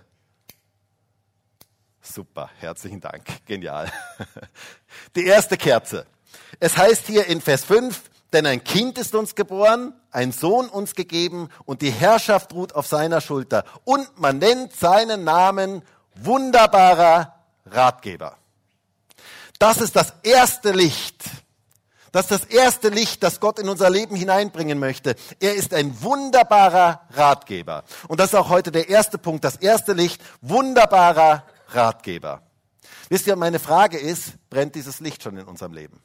Super, 2.11 2.49
herzlichen 2.59 3.01
Dank, 3.01 3.25
genial. 3.47 3.93
Die 5.17 5.27
erste 5.27 5.57
Kerze. 5.57 6.07
Es 6.59 6.77
heißt 6.77 7.07
hier 7.07 7.27
in 7.27 7.41
Vers 7.41 7.65
5, 7.65 8.01
denn 8.33 8.47
ein 8.47 8.65
Kind 8.65 8.99
ist 8.99 9.15
uns 9.15 9.35
geboren, 9.35 9.93
ein 10.11 10.33
Sohn 10.33 10.69
uns 10.69 10.95
gegeben 10.95 11.49
und 11.65 11.83
die 11.83 11.91
Herrschaft 11.91 12.55
ruht 12.55 12.75
auf 12.75 12.87
seiner 12.87 13.21
Schulter. 13.21 13.65
Und 13.85 14.19
man 14.19 14.39
nennt 14.39 14.75
seinen 14.75 15.25
Namen 15.25 15.83
wunderbarer 16.15 17.35
Ratgeber. 17.67 18.37
Das 19.59 19.79
ist 19.79 19.95
das 19.95 20.15
erste 20.23 20.73
Licht. 20.73 21.25
Das 22.13 22.31
ist 22.31 22.31
das 22.31 22.45
erste 22.47 22.89
Licht, 22.89 23.23
das 23.23 23.39
Gott 23.39 23.59
in 23.59 23.69
unser 23.69 23.91
Leben 23.91 24.17
hineinbringen 24.17 24.79
möchte. 24.79 25.15
Er 25.41 25.55
ist 25.55 25.75
ein 25.75 26.03
wunderbarer 26.03 27.03
Ratgeber. 27.11 27.85
Und 28.09 28.19
das 28.19 28.31
ist 28.31 28.35
auch 28.35 28.49
heute 28.49 28.73
der 28.73 28.89
erste 28.89 29.19
Punkt, 29.19 29.45
das 29.45 29.57
erste 29.57 29.93
Licht, 29.93 30.23
wunderbarer 30.41 31.45
Ratgeber. 31.69 32.43
Wisst 33.09 33.27
ihr, 33.27 33.37
meine 33.37 33.59
Frage 33.59 33.99
ist, 33.99 34.35
brennt 34.51 34.75
dieses 34.75 35.01
Licht 35.01 35.23
schon 35.23 35.37
in 35.37 35.47
unserem 35.47 35.73
Leben? 35.73 36.01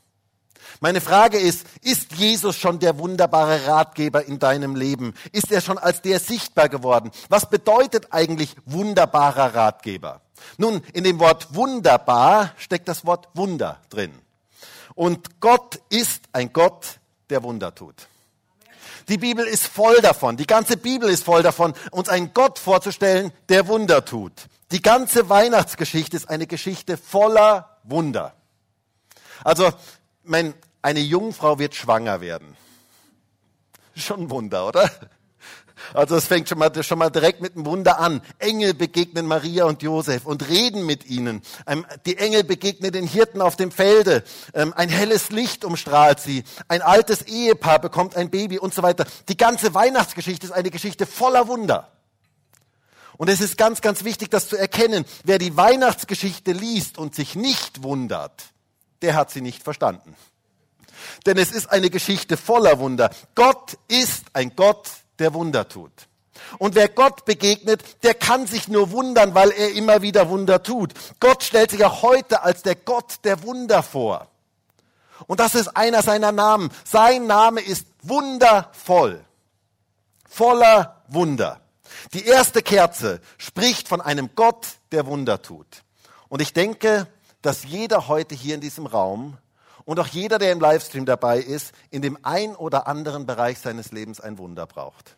Meine 0.79 1.01
Frage 1.01 1.37
ist, 1.37 1.65
ist 1.81 2.13
Jesus 2.13 2.57
schon 2.57 2.79
der 2.79 2.97
wunderbare 2.97 3.67
Ratgeber 3.67 4.25
in 4.25 4.39
deinem 4.39 4.75
Leben? 4.75 5.13
Ist 5.31 5.51
er 5.51 5.61
schon 5.61 5.77
als 5.77 6.01
der 6.01 6.19
sichtbar 6.19 6.69
geworden? 6.69 7.11
Was 7.29 7.49
bedeutet 7.49 8.07
eigentlich 8.11 8.55
wunderbarer 8.65 9.53
Ratgeber? 9.53 10.21
Nun, 10.57 10.81
in 10.93 11.03
dem 11.03 11.19
Wort 11.19 11.53
wunderbar 11.53 12.53
steckt 12.57 12.87
das 12.87 13.05
Wort 13.05 13.29
Wunder 13.33 13.81
drin. 13.89 14.13
Und 14.95 15.39
Gott 15.39 15.79
ist 15.89 16.23
ein 16.31 16.53
Gott, 16.53 16.99
der 17.29 17.43
Wunder 17.43 17.73
tut. 17.73 18.07
Die 19.09 19.17
Bibel 19.17 19.45
ist 19.45 19.67
voll 19.67 19.99
davon, 20.01 20.37
die 20.37 20.47
ganze 20.47 20.77
Bibel 20.77 21.09
ist 21.09 21.25
voll 21.25 21.43
davon, 21.43 21.73
uns 21.91 22.07
einen 22.07 22.33
Gott 22.33 22.57
vorzustellen, 22.57 23.33
der 23.49 23.67
Wunder 23.67 24.05
tut. 24.05 24.33
Die 24.73 24.81
ganze 24.81 25.29
Weihnachtsgeschichte 25.29 26.17
ist 26.17 26.27
eine 26.31 26.47
Geschichte 26.47 26.97
voller 26.97 27.77
Wunder. 27.83 28.33
Also, 29.43 29.71
mein, 30.23 30.55
eine 30.81 30.99
Jungfrau 30.99 31.59
wird 31.59 31.75
schwanger 31.75 32.21
werden. 32.21 32.57
Schon 33.95 34.21
ein 34.21 34.29
Wunder, 34.31 34.67
oder? 34.67 34.89
Also 35.93 36.15
es 36.15 36.25
fängt 36.25 36.49
schon 36.49 36.57
mal, 36.57 36.71
schon 36.83 36.97
mal 36.97 37.11
direkt 37.11 37.41
mit 37.41 37.55
einem 37.55 37.65
Wunder 37.65 37.99
an. 37.99 38.21
Engel 38.39 38.73
begegnen 38.73 39.27
Maria 39.27 39.65
und 39.65 39.83
Josef 39.83 40.25
und 40.25 40.47
reden 40.47 40.85
mit 40.85 41.05
ihnen. 41.05 41.43
Die 42.05 42.17
Engel 42.17 42.43
begegnen 42.43 42.91
den 42.91 43.05
Hirten 43.05 43.41
auf 43.41 43.57
dem 43.57 43.69
Felde. 43.69 44.23
Ähm, 44.53 44.73
ein 44.75 44.89
helles 44.89 45.29
Licht 45.29 45.65
umstrahlt 45.65 46.19
sie. 46.19 46.45
Ein 46.67 46.81
altes 46.81 47.23
Ehepaar 47.23 47.79
bekommt 47.79 48.15
ein 48.15 48.31
Baby 48.31 48.57
und 48.57 48.73
so 48.73 48.81
weiter. 48.81 49.05
Die 49.27 49.37
ganze 49.37 49.73
Weihnachtsgeschichte 49.73 50.47
ist 50.47 50.53
eine 50.53 50.71
Geschichte 50.71 51.05
voller 51.05 51.47
Wunder. 51.47 51.92
Und 53.17 53.29
es 53.29 53.41
ist 53.41 53.57
ganz, 53.57 53.81
ganz 53.81 54.03
wichtig, 54.03 54.29
das 54.29 54.47
zu 54.49 54.57
erkennen. 54.57 55.05
Wer 55.23 55.37
die 55.37 55.55
Weihnachtsgeschichte 55.55 56.51
liest 56.51 56.97
und 56.97 57.15
sich 57.15 57.35
nicht 57.35 57.83
wundert, 57.83 58.45
der 59.01 59.15
hat 59.15 59.31
sie 59.31 59.41
nicht 59.41 59.63
verstanden. 59.63 60.15
Denn 61.25 61.37
es 61.37 61.51
ist 61.51 61.71
eine 61.71 61.89
Geschichte 61.89 62.37
voller 62.37 62.79
Wunder. 62.79 63.09
Gott 63.35 63.77
ist 63.87 64.25
ein 64.33 64.55
Gott, 64.55 64.89
der 65.19 65.33
Wunder 65.33 65.67
tut. 65.67 65.91
Und 66.57 66.75
wer 66.75 66.89
Gott 66.89 67.25
begegnet, 67.25 67.83
der 68.03 68.13
kann 68.13 68.47
sich 68.47 68.67
nur 68.67 68.91
wundern, 68.91 69.35
weil 69.35 69.51
er 69.51 69.73
immer 69.73 70.01
wieder 70.01 70.29
Wunder 70.29 70.63
tut. 70.63 70.93
Gott 71.19 71.43
stellt 71.43 71.71
sich 71.71 71.83
auch 71.85 72.01
heute 72.01 72.43
als 72.43 72.63
der 72.63 72.75
Gott 72.75 73.19
der 73.23 73.43
Wunder 73.43 73.83
vor. 73.83 74.27
Und 75.27 75.39
das 75.39 75.55
ist 75.55 75.69
einer 75.69 76.01
seiner 76.01 76.31
Namen. 76.31 76.69
Sein 76.83 77.27
Name 77.27 77.61
ist 77.61 77.87
wundervoll. 78.01 79.23
Voller 80.27 81.03
Wunder. 81.07 81.62
Die 82.13 82.25
erste 82.25 82.61
Kerze 82.61 83.21
spricht 83.37 83.87
von 83.87 84.01
einem 84.01 84.29
Gott, 84.35 84.67
der 84.91 85.05
Wunder 85.05 85.41
tut. 85.41 85.83
Und 86.29 86.41
ich 86.41 86.53
denke, 86.53 87.07
dass 87.41 87.63
jeder 87.63 88.07
heute 88.07 88.35
hier 88.35 88.55
in 88.55 88.61
diesem 88.61 88.85
Raum 88.85 89.37
und 89.85 89.99
auch 89.99 90.07
jeder, 90.07 90.39
der 90.39 90.51
im 90.51 90.59
Livestream 90.59 91.05
dabei 91.05 91.39
ist, 91.39 91.73
in 91.89 92.01
dem 92.01 92.17
ein 92.23 92.55
oder 92.55 92.87
anderen 92.87 93.25
Bereich 93.25 93.59
seines 93.59 93.91
Lebens 93.91 94.19
ein 94.19 94.37
Wunder 94.37 94.65
braucht. 94.65 95.17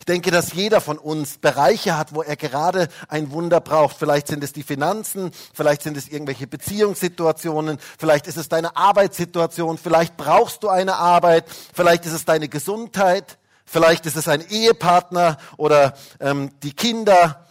Ich 0.00 0.06
denke, 0.06 0.30
dass 0.30 0.52
jeder 0.52 0.80
von 0.80 0.98
uns 0.98 1.38
Bereiche 1.38 1.96
hat, 1.96 2.14
wo 2.14 2.22
er 2.22 2.36
gerade 2.36 2.88
ein 3.08 3.30
Wunder 3.30 3.60
braucht. 3.60 3.96
Vielleicht 3.96 4.26
sind 4.26 4.42
es 4.42 4.52
die 4.52 4.62
Finanzen, 4.62 5.30
vielleicht 5.54 5.82
sind 5.82 5.96
es 5.96 6.08
irgendwelche 6.08 6.46
Beziehungssituationen, 6.46 7.78
vielleicht 7.98 8.26
ist 8.26 8.36
es 8.36 8.48
deine 8.48 8.76
Arbeitssituation, 8.76 9.78
vielleicht 9.78 10.16
brauchst 10.16 10.62
du 10.62 10.68
eine 10.68 10.96
Arbeit, 10.96 11.44
vielleicht 11.72 12.06
ist 12.06 12.12
es 12.12 12.24
deine 12.24 12.48
Gesundheit, 12.48 13.37
vielleicht 13.68 14.06
ist 14.06 14.16
es 14.16 14.28
ein 14.28 14.40
Ehepartner 14.48 15.38
oder 15.56 15.94
ähm, 16.20 16.50
die 16.62 16.72
Kinder. 16.72 17.46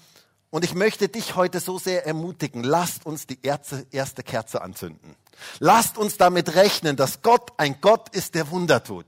Und 0.49 0.63
ich 0.63 0.73
möchte 0.73 1.09
dich 1.09 1.35
heute 1.35 1.59
so 1.59 1.77
sehr 1.77 2.05
ermutigen, 2.05 2.63
lasst 2.63 3.05
uns 3.05 3.27
die 3.27 3.39
erste 3.43 4.23
Kerze 4.23 4.61
anzünden. 4.61 5.15
Lasst 5.59 5.97
uns 5.97 6.17
damit 6.17 6.55
rechnen, 6.55 6.95
dass 6.95 7.21
Gott 7.21 7.51
ein 7.57 7.79
Gott 7.81 8.09
ist, 8.09 8.35
der 8.35 8.49
Wunder 8.49 8.83
tut. 8.83 9.05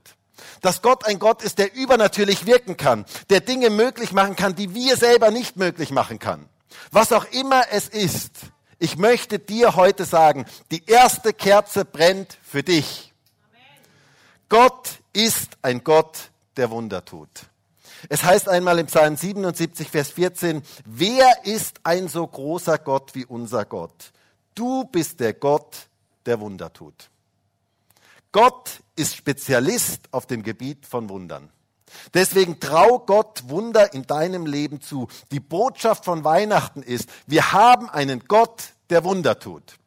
Dass 0.62 0.80
Gott 0.80 1.06
ein 1.06 1.18
Gott 1.18 1.42
ist, 1.42 1.58
der 1.58 1.74
übernatürlich 1.74 2.46
wirken 2.46 2.76
kann, 2.76 3.04
der 3.28 3.40
Dinge 3.40 3.70
möglich 3.70 4.12
machen 4.12 4.36
kann, 4.36 4.54
die 4.54 4.74
wir 4.74 4.96
selber 4.96 5.30
nicht 5.30 5.56
möglich 5.56 5.90
machen 5.90 6.18
kann. 6.18 6.48
Was 6.92 7.12
auch 7.12 7.26
immer 7.32 7.64
es 7.70 7.88
ist, 7.88 8.32
ich 8.78 8.96
möchte 8.96 9.38
dir 9.38 9.76
heute 9.76 10.04
sagen, 10.04 10.46
die 10.70 10.84
erste 10.86 11.34
Kerze 11.34 11.84
brennt 11.84 12.38
für 12.42 12.62
dich. 12.62 13.12
Gott 14.48 15.00
ist 15.12 15.58
ein 15.62 15.84
Gott, 15.84 16.30
der 16.60 16.70
Wunder 16.70 17.02
tut. 17.02 17.30
Es 18.10 18.22
heißt 18.22 18.46
einmal 18.46 18.78
im 18.78 18.86
Psalm 18.86 19.16
77, 19.16 19.88
Vers 19.88 20.10
14, 20.10 20.62
wer 20.84 21.46
ist 21.46 21.80
ein 21.84 22.06
so 22.06 22.26
großer 22.26 22.76
Gott 22.76 23.14
wie 23.14 23.24
unser 23.24 23.64
Gott? 23.64 24.12
Du 24.54 24.84
bist 24.84 25.20
der 25.20 25.32
Gott, 25.32 25.88
der 26.26 26.38
Wunder 26.38 26.70
tut. 26.70 27.08
Gott 28.30 28.82
ist 28.94 29.16
Spezialist 29.16 30.02
auf 30.12 30.26
dem 30.26 30.42
Gebiet 30.42 30.84
von 30.84 31.08
Wundern. 31.08 31.48
Deswegen 32.12 32.60
trau 32.60 32.98
Gott 32.98 33.48
Wunder 33.48 33.94
in 33.94 34.06
deinem 34.06 34.44
Leben 34.44 34.82
zu. 34.82 35.08
Die 35.32 35.40
Botschaft 35.40 36.04
von 36.04 36.24
Weihnachten 36.24 36.82
ist, 36.82 37.08
wir 37.26 37.52
haben 37.52 37.88
einen 37.88 38.20
Gott, 38.28 38.74
der 38.90 39.02
Wunder 39.02 39.38
tut. 39.38 39.79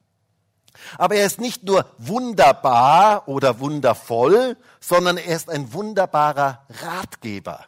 Aber 0.97 1.15
er 1.15 1.25
ist 1.25 1.39
nicht 1.39 1.63
nur 1.63 1.85
wunderbar 1.97 3.27
oder 3.27 3.59
wundervoll, 3.59 4.57
sondern 4.79 5.17
er 5.17 5.35
ist 5.35 5.49
ein 5.49 5.73
wunderbarer 5.73 6.65
Ratgeber. 6.81 7.65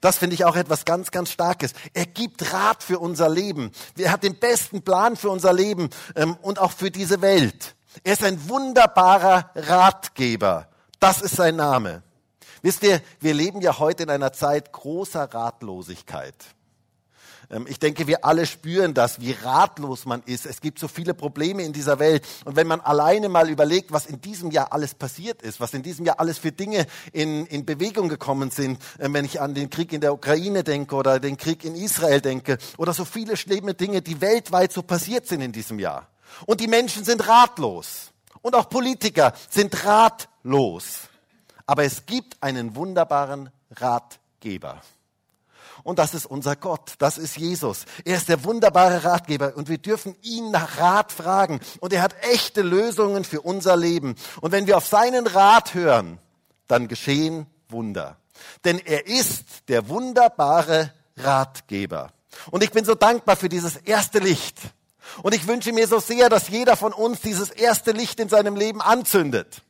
Das 0.00 0.18
finde 0.18 0.34
ich 0.34 0.44
auch 0.44 0.56
etwas 0.56 0.84
ganz, 0.84 1.10
ganz 1.10 1.30
Starkes. 1.30 1.72
Er 1.92 2.06
gibt 2.06 2.52
Rat 2.52 2.82
für 2.82 2.98
unser 2.98 3.28
Leben. 3.28 3.72
Er 3.98 4.12
hat 4.12 4.22
den 4.22 4.38
besten 4.38 4.82
Plan 4.82 5.16
für 5.16 5.30
unser 5.30 5.52
Leben 5.52 5.90
ähm, 6.16 6.36
und 6.42 6.58
auch 6.58 6.72
für 6.72 6.90
diese 6.90 7.20
Welt. 7.20 7.74
Er 8.04 8.14
ist 8.14 8.24
ein 8.24 8.48
wunderbarer 8.48 9.50
Ratgeber. 9.54 10.68
Das 11.00 11.20
ist 11.20 11.36
sein 11.36 11.56
Name. 11.56 12.02
Wisst 12.62 12.84
ihr, 12.84 13.00
wir 13.20 13.34
leben 13.34 13.60
ja 13.60 13.78
heute 13.78 14.04
in 14.04 14.10
einer 14.10 14.32
Zeit 14.32 14.72
großer 14.72 15.34
Ratlosigkeit. 15.34 16.34
Ähm, 17.52 17.66
ich 17.68 17.78
denke, 17.78 18.06
wir 18.06 18.24
alle 18.24 18.46
spüren 18.46 18.94
das, 18.94 19.20
wie 19.20 19.32
ratlos 19.32 20.06
man 20.06 20.22
ist. 20.24 20.46
Es 20.46 20.60
gibt 20.60 20.78
so 20.78 20.88
viele 20.88 21.14
Probleme 21.14 21.62
in 21.62 21.72
dieser 21.72 21.98
Welt. 21.98 22.26
Und 22.44 22.56
wenn 22.56 22.66
man 22.66 22.80
alleine 22.80 23.28
mal 23.28 23.48
überlegt, 23.48 23.92
was 23.92 24.06
in 24.06 24.20
diesem 24.20 24.50
Jahr 24.50 24.72
alles 24.72 24.94
passiert 24.94 25.42
ist, 25.42 25.60
was 25.60 25.74
in 25.74 25.82
diesem 25.82 26.06
Jahr 26.06 26.18
alles 26.18 26.38
für 26.38 26.52
Dinge 26.52 26.86
in, 27.12 27.46
in 27.46 27.64
Bewegung 27.64 28.08
gekommen 28.08 28.50
sind, 28.50 28.78
ähm, 28.98 29.14
wenn 29.14 29.24
ich 29.24 29.40
an 29.40 29.54
den 29.54 29.70
Krieg 29.70 29.92
in 29.92 30.00
der 30.00 30.14
Ukraine 30.14 30.64
denke 30.64 30.96
oder 30.96 31.20
den 31.20 31.36
Krieg 31.36 31.64
in 31.64 31.74
Israel 31.74 32.20
denke 32.20 32.58
oder 32.78 32.94
so 32.94 33.04
viele 33.04 33.36
schlimme 33.36 33.74
Dinge, 33.74 34.02
die 34.02 34.20
weltweit 34.20 34.72
so 34.72 34.82
passiert 34.82 35.26
sind 35.26 35.42
in 35.42 35.52
diesem 35.52 35.78
Jahr. 35.78 36.08
Und 36.46 36.60
die 36.60 36.66
Menschen 36.66 37.04
sind 37.04 37.28
ratlos. 37.28 38.10
Und 38.40 38.56
auch 38.56 38.68
Politiker 38.68 39.34
sind 39.50 39.84
ratlos. 39.84 41.02
Aber 41.66 41.84
es 41.84 42.06
gibt 42.06 42.42
einen 42.42 42.74
wunderbaren 42.74 43.50
Ratgeber. 43.70 44.80
Und 45.82 45.98
das 45.98 46.14
ist 46.14 46.26
unser 46.26 46.56
Gott, 46.56 46.94
das 46.98 47.18
ist 47.18 47.36
Jesus. 47.36 47.84
Er 48.04 48.16
ist 48.16 48.28
der 48.28 48.44
wunderbare 48.44 49.04
Ratgeber 49.04 49.56
und 49.56 49.68
wir 49.68 49.78
dürfen 49.78 50.14
ihn 50.22 50.50
nach 50.50 50.78
Rat 50.78 51.12
fragen. 51.12 51.60
Und 51.80 51.92
er 51.92 52.02
hat 52.02 52.14
echte 52.22 52.62
Lösungen 52.62 53.24
für 53.24 53.40
unser 53.40 53.76
Leben. 53.76 54.14
Und 54.40 54.52
wenn 54.52 54.66
wir 54.66 54.76
auf 54.76 54.86
seinen 54.86 55.26
Rat 55.26 55.74
hören, 55.74 56.18
dann 56.68 56.88
geschehen 56.88 57.46
Wunder. 57.68 58.16
Denn 58.64 58.78
er 58.78 59.06
ist 59.06 59.68
der 59.68 59.88
wunderbare 59.88 60.92
Ratgeber. 61.16 62.12
Und 62.50 62.62
ich 62.62 62.70
bin 62.70 62.84
so 62.84 62.94
dankbar 62.94 63.36
für 63.36 63.48
dieses 63.48 63.76
erste 63.76 64.18
Licht. 64.18 64.58
Und 65.22 65.34
ich 65.34 65.46
wünsche 65.46 65.72
mir 65.72 65.86
so 65.86 65.98
sehr, 65.98 66.28
dass 66.28 66.48
jeder 66.48 66.76
von 66.76 66.92
uns 66.92 67.20
dieses 67.20 67.50
erste 67.50 67.92
Licht 67.92 68.20
in 68.20 68.28
seinem 68.28 68.56
Leben 68.56 68.80
anzündet. 68.80 69.62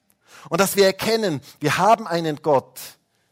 Und 0.48 0.60
dass 0.60 0.76
wir 0.76 0.86
erkennen, 0.86 1.40
wir 1.60 1.78
haben 1.78 2.06
einen 2.06 2.36
Gott, 2.42 2.80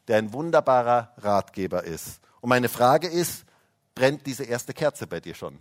der 0.09 0.19
ein 0.19 0.33
wunderbarer 0.33 1.13
Ratgeber 1.19 1.85
ist. 1.85 2.21
Und 2.41 2.49
meine 2.49 2.69
Frage 2.69 3.09
ist, 3.09 3.45
brennt 3.95 4.27
diese 4.27 4.45
erste 4.45 4.73
Kerze 4.73 5.07
bei 5.07 5.21
dir 5.21 5.35
schon? 5.35 5.59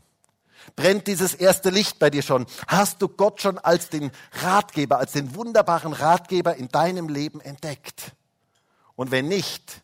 Brennt 0.76 1.08
dieses 1.08 1.34
erste 1.34 1.70
Licht 1.70 2.00
bei 2.00 2.10
dir 2.10 2.22
schon? 2.22 2.46
Hast 2.68 3.02
du 3.02 3.08
Gott 3.08 3.42
schon 3.42 3.58
als 3.58 3.90
den 3.90 4.12
Ratgeber, 4.42 4.98
als 4.98 5.14
den 5.14 5.36
wunderbaren 5.36 5.94
Ratgeber 5.94 6.56
in 6.56 6.68
deinem 6.68 7.10
Leben 7.10 7.42
entdeckt? 7.42 8.12
Und 8.96 9.12
wenn 9.12 9.28
nicht, 9.28 9.82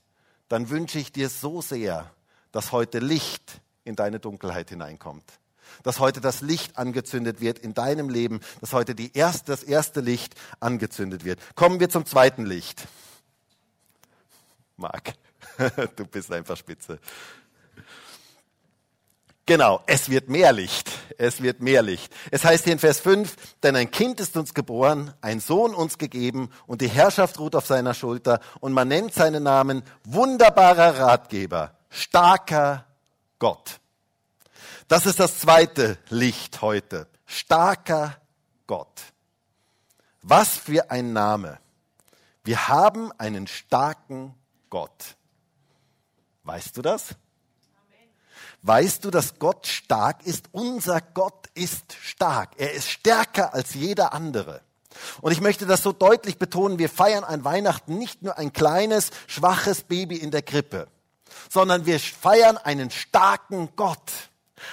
dann 0.50 0.70
wünsche 0.70 1.00
ich 1.00 1.12
dir 1.12 1.30
so 1.30 1.62
sehr, 1.62 2.12
dass 2.52 2.72
heute 2.72 3.00
Licht 3.00 3.62
in 3.84 3.96
deine 3.96 4.20
Dunkelheit 4.20 4.70
hineinkommt 4.70 5.24
dass 5.84 6.00
heute 6.00 6.22
das 6.22 6.42
Licht 6.42 6.78
angezündet 6.78 7.42
wird 7.42 7.60
in 7.60 7.74
deinem 7.74 8.10
Leben, 8.10 8.40
dass 8.62 8.74
heute 8.74 8.96
die 8.96 9.16
erste, 9.16 9.52
das 9.52 9.64
erste 9.64 10.02
Licht 10.02 10.36
angezündet 10.60 11.26
wird. 11.26 11.40
Kommen 11.56 11.80
wir 11.80 11.90
zum 11.90 12.06
zweiten 12.06 12.46
Licht. 12.46 12.88
Marc, 14.78 15.14
du 15.96 16.06
bist 16.06 16.32
einfach 16.32 16.58
spitze. 16.58 17.00
Genau, 19.48 19.82
es 19.86 20.10
wird 20.10 20.28
mehr 20.28 20.52
Licht. 20.52 20.90
Es 21.20 21.42
wird 21.44 21.62
mehr 21.62 21.84
Licht. 21.84 22.12
Es 22.32 22.44
heißt 22.44 22.64
hier 22.64 22.74
in 22.74 22.80
Vers 22.80 23.00
5, 23.00 23.36
denn 23.62 23.76
ein 23.76 23.92
Kind 23.92 24.20
ist 24.20 24.36
uns 24.38 24.56
geboren, 24.56 25.14
ein 25.22 25.40
Sohn 25.40 25.76
uns 25.76 26.00
gegeben 26.00 26.50
und 26.66 26.82
die 26.82 26.88
Herrschaft 26.88 27.40
ruht 27.40 27.56
auf 27.56 27.68
seiner 27.68 27.94
Schulter 27.94 28.40
und 28.60 28.74
man 28.74 28.88
nennt 28.88 29.14
seinen 29.14 29.44
Namen 29.44 29.84
wunderbarer 30.04 31.00
Ratgeber, 31.00 31.78
starker 31.90 32.86
Gott. 33.38 33.80
Das 34.88 35.06
ist 35.06 35.20
das 35.20 35.40
zweite 35.40 36.00
Licht 36.10 36.62
heute. 36.62 37.08
Starker 37.28 38.18
Gott. 38.66 39.02
Was 40.24 40.58
für 40.58 40.90
ein 40.90 41.14
Name. 41.14 41.60
Wir 42.44 42.68
haben 42.68 43.12
einen 43.20 43.46
starken 43.46 44.34
Gott. 44.72 45.16
Weißt 46.46 46.78
du 46.78 46.82
das? 46.82 47.16
Weißt 48.62 49.04
du, 49.04 49.12
dass 49.12 49.38
Gott 49.38 49.68
stark 49.68 50.26
ist? 50.26 50.46
Unser 50.52 51.02
Gott 51.02 51.48
ist 51.54 51.94
stark. 52.02 52.52
Er 52.58 52.74
ist 52.74 52.90
stärker 52.90 53.54
als 53.54 53.74
jeder 53.74 54.14
andere. 54.14 54.62
Und 55.22 55.32
ich 55.32 55.42
möchte 55.42 55.66
das 55.66 55.84
so 55.84 55.92
deutlich 55.92 56.38
betonen, 56.38 56.80
wir 56.80 56.90
feiern 56.90 57.24
an 57.24 57.44
Weihnachten 57.44 57.98
nicht 57.98 58.22
nur 58.22 58.38
ein 58.38 58.54
kleines, 58.54 59.12
schwaches 59.28 59.84
Baby 59.84 60.16
in 60.16 60.32
der 60.32 60.42
Krippe, 60.42 60.88
sondern 61.50 61.86
wir 61.86 62.00
feiern 62.00 62.58
einen 62.58 62.92
starken 62.92 63.70
Gott. 63.76 64.12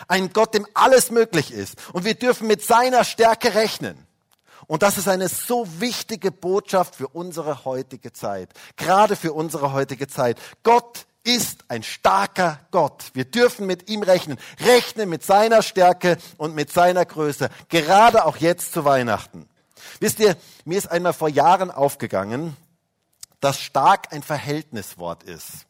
Ein 0.09 0.33
Gott, 0.33 0.55
dem 0.55 0.67
alles 0.75 1.11
möglich 1.11 1.53
ist. 1.53 1.77
Und 1.93 2.05
wir 2.05 2.15
dürfen 2.15 2.47
mit 2.47 2.63
seiner 2.63 3.05
Stärke 3.05 3.55
rechnen. 3.55 4.07
Und 4.69 4.83
das 4.83 4.97
ist 4.97 5.09
eine 5.09 5.29
so 5.29 5.67
wichtige 5.81 6.31
Botschaft 6.31 6.95
für 6.95 7.09
unsere 7.09 7.65
heutige 7.65 8.13
Zeit. 8.13 8.49
Gerade 8.77 9.17
für 9.17 9.33
unsere 9.33 9.73
heutige 9.73 10.07
Zeit. 10.07 10.39
Gott 10.63 11.07
ist 11.25 11.65
ein 11.69 11.83
starker 11.83 12.61
Gott. 12.71 13.11
Wir 13.15 13.25
dürfen 13.25 13.67
mit 13.67 13.89
ihm 13.89 14.03
rechnen. 14.03 14.39
Rechnen 14.61 15.09
mit 15.09 15.25
seiner 15.25 15.63
Stärke 15.63 16.19
und 16.37 16.55
mit 16.55 16.71
seiner 16.73 17.05
Größe. 17.05 17.51
Gerade 17.69 18.25
auch 18.25 18.37
jetzt 18.39 18.73
zu 18.73 18.85
Weihnachten. 18.85 19.49
Wisst 20.01 20.21
ihr, 20.21 20.37
mir 20.65 20.79
ist 20.79 20.91
einmal 20.91 21.13
vor 21.13 21.29
Jahren 21.29 21.71
aufgegangen, 21.71 22.57
dass 23.41 23.61
stark 23.61 24.13
ein 24.13 24.23
Verhältniswort 24.23 25.23
ist. 25.25 25.67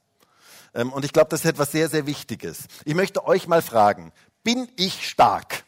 Ähm, 0.75 0.93
und 0.93 1.05
ich 1.05 1.13
glaube, 1.13 1.31
das 1.31 1.41
ist 1.41 1.51
etwas 1.51 1.73
sehr, 1.73 1.89
sehr 1.89 2.07
Wichtiges. 2.07 2.67
Ich 2.85 2.95
möchte 2.95 3.27
euch 3.27 3.47
mal 3.47 3.63
fragen, 3.63 4.13
bin 4.43 4.69
ich 4.77 5.09
stark? 5.09 5.65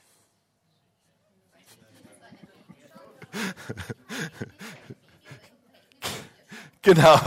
genau. 6.83 7.19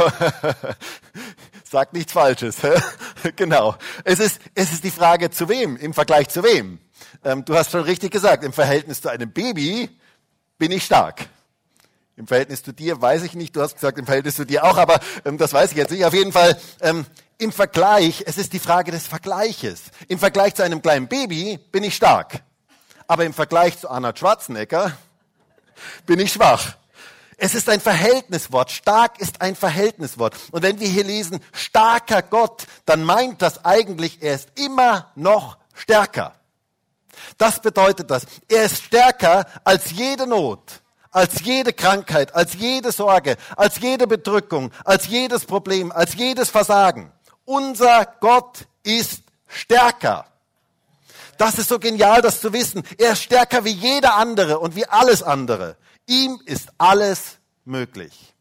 Sagt 1.69 1.93
nichts 1.93 2.13
Falsches. 2.13 2.57
genau. 3.35 3.75
Es 4.05 4.19
ist, 4.19 4.39
es 4.55 4.71
ist 4.71 4.85
die 4.85 4.91
Frage, 4.91 5.29
zu 5.31 5.49
wem, 5.49 5.75
im 5.75 5.93
Vergleich 5.93 6.29
zu 6.29 6.43
wem. 6.43 6.79
Ähm, 7.25 7.43
du 7.43 7.55
hast 7.55 7.71
schon 7.71 7.81
richtig 7.81 8.11
gesagt, 8.11 8.45
im 8.45 8.53
Verhältnis 8.53 9.01
zu 9.01 9.09
einem 9.09 9.31
Baby 9.31 9.89
bin 10.57 10.71
ich 10.71 10.85
stark. 10.85 11.27
Im 12.15 12.25
Verhältnis 12.25 12.63
zu 12.63 12.71
dir 12.71 13.01
weiß 13.01 13.23
ich 13.23 13.33
nicht, 13.33 13.55
du 13.55 13.61
hast 13.61 13.75
gesagt, 13.75 13.97
im 13.99 14.05
Verhältnis 14.05 14.35
zu 14.35 14.45
dir 14.45 14.63
auch, 14.63 14.77
aber 14.77 14.99
ähm, 15.25 15.37
das 15.37 15.51
weiß 15.51 15.71
ich 15.71 15.77
jetzt 15.77 15.91
nicht. 15.91 16.05
Auf 16.05 16.13
jeden 16.13 16.31
Fall, 16.31 16.57
ähm, 16.81 17.05
im 17.37 17.51
Vergleich, 17.51 18.23
es 18.25 18.37
ist 18.37 18.53
die 18.53 18.59
Frage 18.59 18.91
des 18.91 19.05
Vergleiches. 19.05 19.83
Im 20.07 20.19
Vergleich 20.19 20.55
zu 20.55 20.63
einem 20.63 20.81
kleinen 20.81 21.07
Baby 21.07 21.59
bin 21.71 21.83
ich 21.83 21.95
stark. 21.95 22.43
Aber 23.07 23.25
im 23.25 23.33
Vergleich 23.33 23.77
zu 23.77 23.89
Arnold 23.89 24.17
Schwarzenegger 24.17 24.97
bin 26.05 26.19
ich 26.19 26.31
schwach. 26.31 26.77
Es 27.37 27.53
ist 27.53 27.69
ein 27.69 27.79
Verhältniswort. 27.79 28.71
Stark 28.71 29.19
ist 29.19 29.41
ein 29.41 29.55
Verhältniswort. 29.55 30.35
Und 30.51 30.63
wenn 30.63 30.79
wir 30.79 30.87
hier 30.87 31.03
lesen, 31.03 31.39
starker 31.53 32.23
Gott, 32.23 32.65
dann 32.85 33.03
meint 33.03 33.43
das 33.43 33.63
eigentlich, 33.63 34.23
er 34.23 34.33
ist 34.33 34.49
immer 34.55 35.11
noch 35.15 35.57
stärker. 35.75 36.33
Das 37.37 37.61
bedeutet 37.61 38.09
das. 38.09 38.25
Er 38.49 38.65
ist 38.65 38.83
stärker 38.83 39.45
als 39.63 39.91
jede 39.91 40.25
Not, 40.25 40.81
als 41.11 41.41
jede 41.41 41.73
Krankheit, 41.73 42.33
als 42.33 42.55
jede 42.55 42.91
Sorge, 42.91 43.37
als 43.55 43.79
jede 43.79 44.07
Bedrückung, 44.07 44.71
als 44.83 45.07
jedes 45.07 45.45
Problem, 45.45 45.91
als 45.91 46.15
jedes 46.15 46.49
Versagen. 46.49 47.11
Unser 47.45 48.05
Gott 48.19 48.67
ist 48.81 49.21
stärker. 49.47 50.25
Das 51.37 51.59
ist 51.59 51.69
so 51.69 51.77
genial, 51.77 52.23
das 52.23 52.41
zu 52.41 52.51
wissen. 52.51 52.83
Er 52.97 53.11
ist 53.11 53.21
stärker 53.21 53.63
wie 53.63 53.71
jeder 53.71 54.15
andere 54.15 54.57
und 54.57 54.75
wie 54.75 54.87
alles 54.87 55.21
andere. 55.21 55.77
Ihm 56.07 56.41
ist 56.45 56.69
alles 56.77 57.37
möglich. 57.65 58.33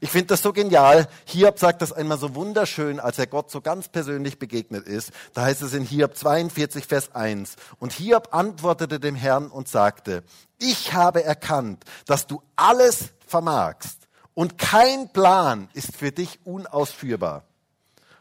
Ich 0.00 0.10
finde 0.10 0.28
das 0.28 0.42
so 0.42 0.52
genial. 0.52 1.08
Hiob 1.26 1.58
sagt 1.58 1.82
das 1.82 1.92
einmal 1.92 2.18
so 2.18 2.34
wunderschön, 2.34 3.00
als 3.00 3.18
er 3.18 3.26
Gott 3.26 3.50
so 3.50 3.60
ganz 3.60 3.88
persönlich 3.88 4.38
begegnet 4.38 4.86
ist. 4.86 5.10
Da 5.34 5.42
heißt 5.42 5.62
es 5.62 5.74
in 5.74 5.84
Hiob 5.84 6.16
42, 6.16 6.86
Vers 6.86 7.14
1. 7.14 7.56
Und 7.78 7.92
Hiob 7.92 8.28
antwortete 8.32 9.00
dem 9.00 9.16
Herrn 9.16 9.48
und 9.48 9.68
sagte, 9.68 10.22
ich 10.58 10.92
habe 10.94 11.24
erkannt, 11.24 11.84
dass 12.06 12.26
du 12.26 12.42
alles 12.56 13.10
vermagst 13.26 14.08
und 14.34 14.58
kein 14.58 15.12
Plan 15.12 15.68
ist 15.74 15.96
für 15.96 16.12
dich 16.12 16.40
unausführbar. 16.44 17.44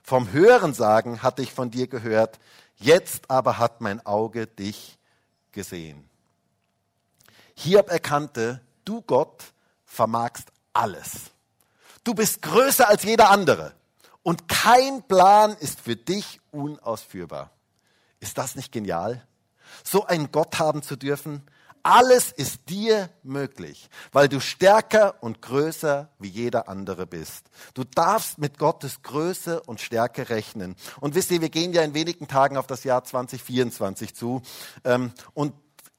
Vom 0.03 0.31
Hörensagen 0.31 1.21
hatte 1.21 1.41
ich 1.41 1.53
von 1.53 1.71
dir 1.71 1.87
gehört, 1.87 2.39
jetzt 2.75 3.29
aber 3.29 3.59
hat 3.59 3.81
mein 3.81 4.05
Auge 4.05 4.47
dich 4.47 4.97
gesehen. 5.51 6.09
Hiob 7.55 7.89
erkannte, 7.89 8.61
du 8.91 9.01
Gott 9.01 9.53
vermagst 9.85 10.51
alles. 10.73 11.31
Du 12.03 12.13
bist 12.13 12.41
größer 12.41 12.89
als 12.89 13.03
jeder 13.03 13.29
andere 13.29 13.73
und 14.21 14.49
kein 14.49 15.03
Plan 15.07 15.55
ist 15.59 15.79
für 15.79 15.95
dich 15.95 16.41
unausführbar. 16.51 17.51
Ist 18.19 18.37
das 18.37 18.55
nicht 18.55 18.71
genial? 18.71 19.25
So 19.83 20.05
einen 20.05 20.31
Gott 20.31 20.59
haben 20.59 20.83
zu 20.83 20.97
dürfen? 20.97 21.43
Alles 21.83 22.31
ist 22.31 22.69
dir 22.69 23.09
möglich, 23.23 23.89
weil 24.11 24.29
du 24.29 24.39
stärker 24.39 25.23
und 25.23 25.41
größer 25.41 26.09
wie 26.19 26.27
jeder 26.27 26.67
andere 26.67 27.07
bist. 27.07 27.49
Du 27.73 27.83
darfst 27.83 28.37
mit 28.37 28.59
Gottes 28.59 29.01
Größe 29.01 29.61
und 29.61 29.81
Stärke 29.81 30.29
rechnen. 30.29 30.75
Und 30.99 31.15
wisst 31.15 31.31
ihr, 31.31 31.41
wir 31.41 31.49
gehen 31.49 31.73
ja 31.73 31.81
in 31.81 31.95
wenigen 31.95 32.27
Tagen 32.27 32.57
auf 32.57 32.67
das 32.67 32.83
Jahr 32.83 33.03
2024 33.03 34.13
zu. 34.13 34.43
Ähm, 34.83 35.11
und 35.33 35.53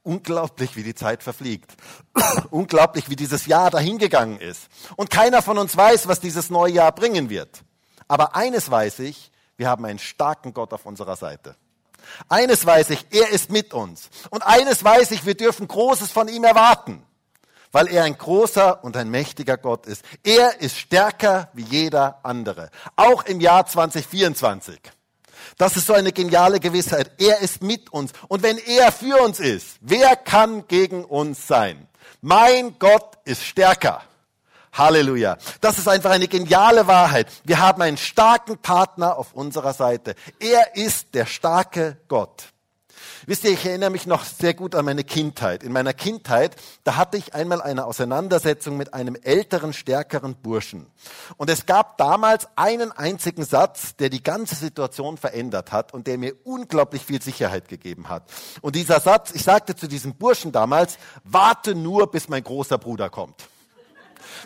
Unglaublich, 0.05 0.75
wie 0.77 0.83
die 0.83 0.95
Zeit 0.95 1.23
verfliegt. 1.23 1.73
Unglaublich, 2.51 3.09
wie 3.09 3.17
dieses 3.17 3.47
Jahr 3.47 3.71
dahingegangen 3.71 4.41
ist. 4.41 4.69
Und 4.97 5.11
keiner 5.11 5.43
von 5.43 5.59
uns 5.59 5.77
weiß, 5.77 6.09
was 6.09 6.21
dieses 6.21 6.51
neue 6.51 6.73
Jahr 6.73 6.93
bringen 6.93 7.31
wird. 7.31 7.63
Aber 8.09 8.35
eines 8.35 8.71
weiß 8.71 8.99
ich, 9.01 9.31
wir 9.57 9.69
haben 9.69 9.85
einen 9.85 10.01
starken 10.01 10.55
Gott 10.55 10.73
auf 10.73 10.87
unserer 10.87 11.17
Seite. 11.17 11.57
Eines 12.29 12.67
weiß 12.67 12.91
ich, 12.91 13.07
er 13.11 13.31
ist 13.31 13.51
mit 13.51 13.73
uns. 13.73 14.11
Und 14.31 14.43
eines 14.43 14.83
weiß 14.83 15.13
ich, 15.13 15.25
wir 15.25 15.35
dürfen 15.35 15.69
Großes 15.69 16.11
von 16.11 16.29
ihm 16.29 16.45
erwarten, 16.45 17.05
weil 17.71 17.87
er 17.87 18.05
ein 18.05 18.19
großer 18.19 18.83
und 18.83 18.97
ein 18.97 19.09
mächtiger 19.09 19.57
Gott 19.57 19.87
ist. 19.87 20.05
Er 20.25 20.61
ist 20.61 20.77
stärker 20.77 21.49
wie 21.53 21.63
jeder 21.63 22.21
andere, 22.25 22.71
auch 22.97 23.25
im 23.25 23.41
Jahr 23.41 23.67
2024. 23.67 24.81
Das 25.59 25.77
ist 25.77 25.87
so 25.87 25.93
eine 25.93 26.13
geniale 26.13 26.61
Gewissheit. 26.61 27.13
Er 27.19 27.41
ist 27.41 27.63
mit 27.63 27.93
uns. 27.93 28.13
Und 28.29 28.43
wenn 28.43 28.59
er 28.59 28.93
für 28.93 29.21
uns 29.23 29.41
ist, 29.41 29.77
wer 29.81 30.17
kann 30.17 30.67
gegen 30.69 31.05
uns 31.05 31.47
sein? 31.47 31.89
Mein 32.21 32.79
Gott 32.79 33.19
ist 33.25 33.45
stärker. 33.45 34.03
Halleluja. 34.73 35.37
Das 35.61 35.79
ist 35.79 35.87
einfach 35.87 36.11
eine 36.11 36.29
geniale 36.29 36.87
Wahrheit. 36.87 37.29
Wir 37.45 37.59
haben 37.59 37.83
einen 37.83 37.99
starken 37.99 38.59
Partner 38.59 39.19
auf 39.19 39.35
unserer 39.35 39.75
Seite. 39.75 40.15
Er 40.39 40.77
ist 40.77 41.15
der 41.15 41.27
starke 41.27 41.99
Gott. 42.09 42.52
Wisst 43.27 43.45
ihr, 43.45 43.51
ich 43.51 43.65
erinnere 43.65 43.91
mich 43.91 44.07
noch 44.07 44.25
sehr 44.25 44.55
gut 44.55 44.75
an 44.75 44.85
meine 44.85 45.05
Kindheit. 45.05 45.63
In 45.63 45.73
meiner 45.73 45.93
Kindheit, 45.93 46.57
da 46.85 46.97
hatte 46.97 47.17
ich 47.17 47.35
einmal 47.35 47.63
eine 47.63 47.85
Auseinandersetzung 47.87 48.77
mit 48.77 48.95
einem 48.95 49.17
älteren, 49.23 49.73
stärkeren 49.73 50.35
Burschen. 50.35 50.87
Und 51.37 51.51
es 51.51 51.67
gab 51.67 51.99
damals 51.99 52.49
einen 52.57 52.93
einzigen 52.93 53.45
Satz, 53.45 53.97
der 53.97 54.11
die 54.11 54.23
ganze 54.23 54.55
Situation 54.55 55.17
verändert 55.17 55.73
hat 55.73 55.95
und 55.95 56.07
der 56.07 56.19
mir 56.19 56.35
unglaublich 56.45 57.05
viel 57.05 57.23
Sicherheit 57.23 57.69
gegeben 57.69 58.09
hat. 58.09 58.25
Und 58.61 58.77
dieser 58.77 59.01
Satz, 59.01 59.31
ich 59.35 59.43
sagte 59.43 59.77
zu 59.77 59.87
diesem 59.87 60.15
Burschen 60.15 60.53
damals, 60.53 60.99
warte 61.25 61.75
nur, 61.75 62.11
bis 62.11 62.29
mein 62.29 62.43
großer 62.43 62.79
Bruder 62.79 63.11
kommt. 63.11 63.49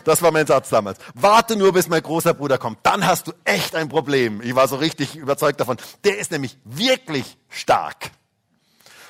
Das 0.03 0.21
war 0.21 0.31
mein 0.31 0.47
Satz 0.47 0.69
damals. 0.69 0.99
Warte 1.13 1.55
nur, 1.55 1.73
bis 1.73 1.87
mein 1.87 2.01
großer 2.01 2.33
Bruder 2.33 2.57
kommt. 2.57 2.79
Dann 2.83 3.05
hast 3.05 3.27
du 3.27 3.33
echt 3.43 3.75
ein 3.75 3.89
Problem. 3.89 4.41
Ich 4.41 4.55
war 4.55 4.67
so 4.67 4.75
richtig 4.75 5.15
überzeugt 5.15 5.59
davon. 5.59 5.77
Der 6.03 6.17
ist 6.17 6.31
nämlich 6.31 6.57
wirklich 6.63 7.37
stark. 7.49 8.11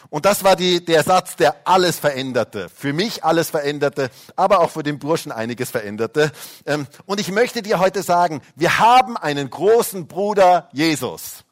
Und 0.09 0.25
das 0.25 0.43
war 0.43 0.55
die, 0.55 0.83
der 0.83 1.03
Satz, 1.03 1.35
der 1.35 1.55
alles 1.65 1.99
veränderte. 1.99 2.69
Für 2.69 2.93
mich 2.93 3.23
alles 3.23 3.49
veränderte, 3.49 4.09
aber 4.35 4.59
auch 4.59 4.71
für 4.71 4.83
den 4.83 4.99
Burschen 4.99 5.31
einiges 5.31 5.71
veränderte. 5.71 6.31
Ähm, 6.65 6.87
und 7.05 7.19
ich 7.19 7.31
möchte 7.31 7.61
dir 7.61 7.79
heute 7.79 8.03
sagen, 8.03 8.41
wir 8.55 8.79
haben 8.79 9.17
einen 9.17 9.49
großen 9.49 10.07
Bruder 10.07 10.69
Jesus. 10.71 11.43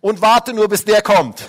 Und 0.00 0.20
warte 0.20 0.52
nur, 0.52 0.68
bis 0.68 0.84
der 0.84 1.02
kommt. 1.02 1.48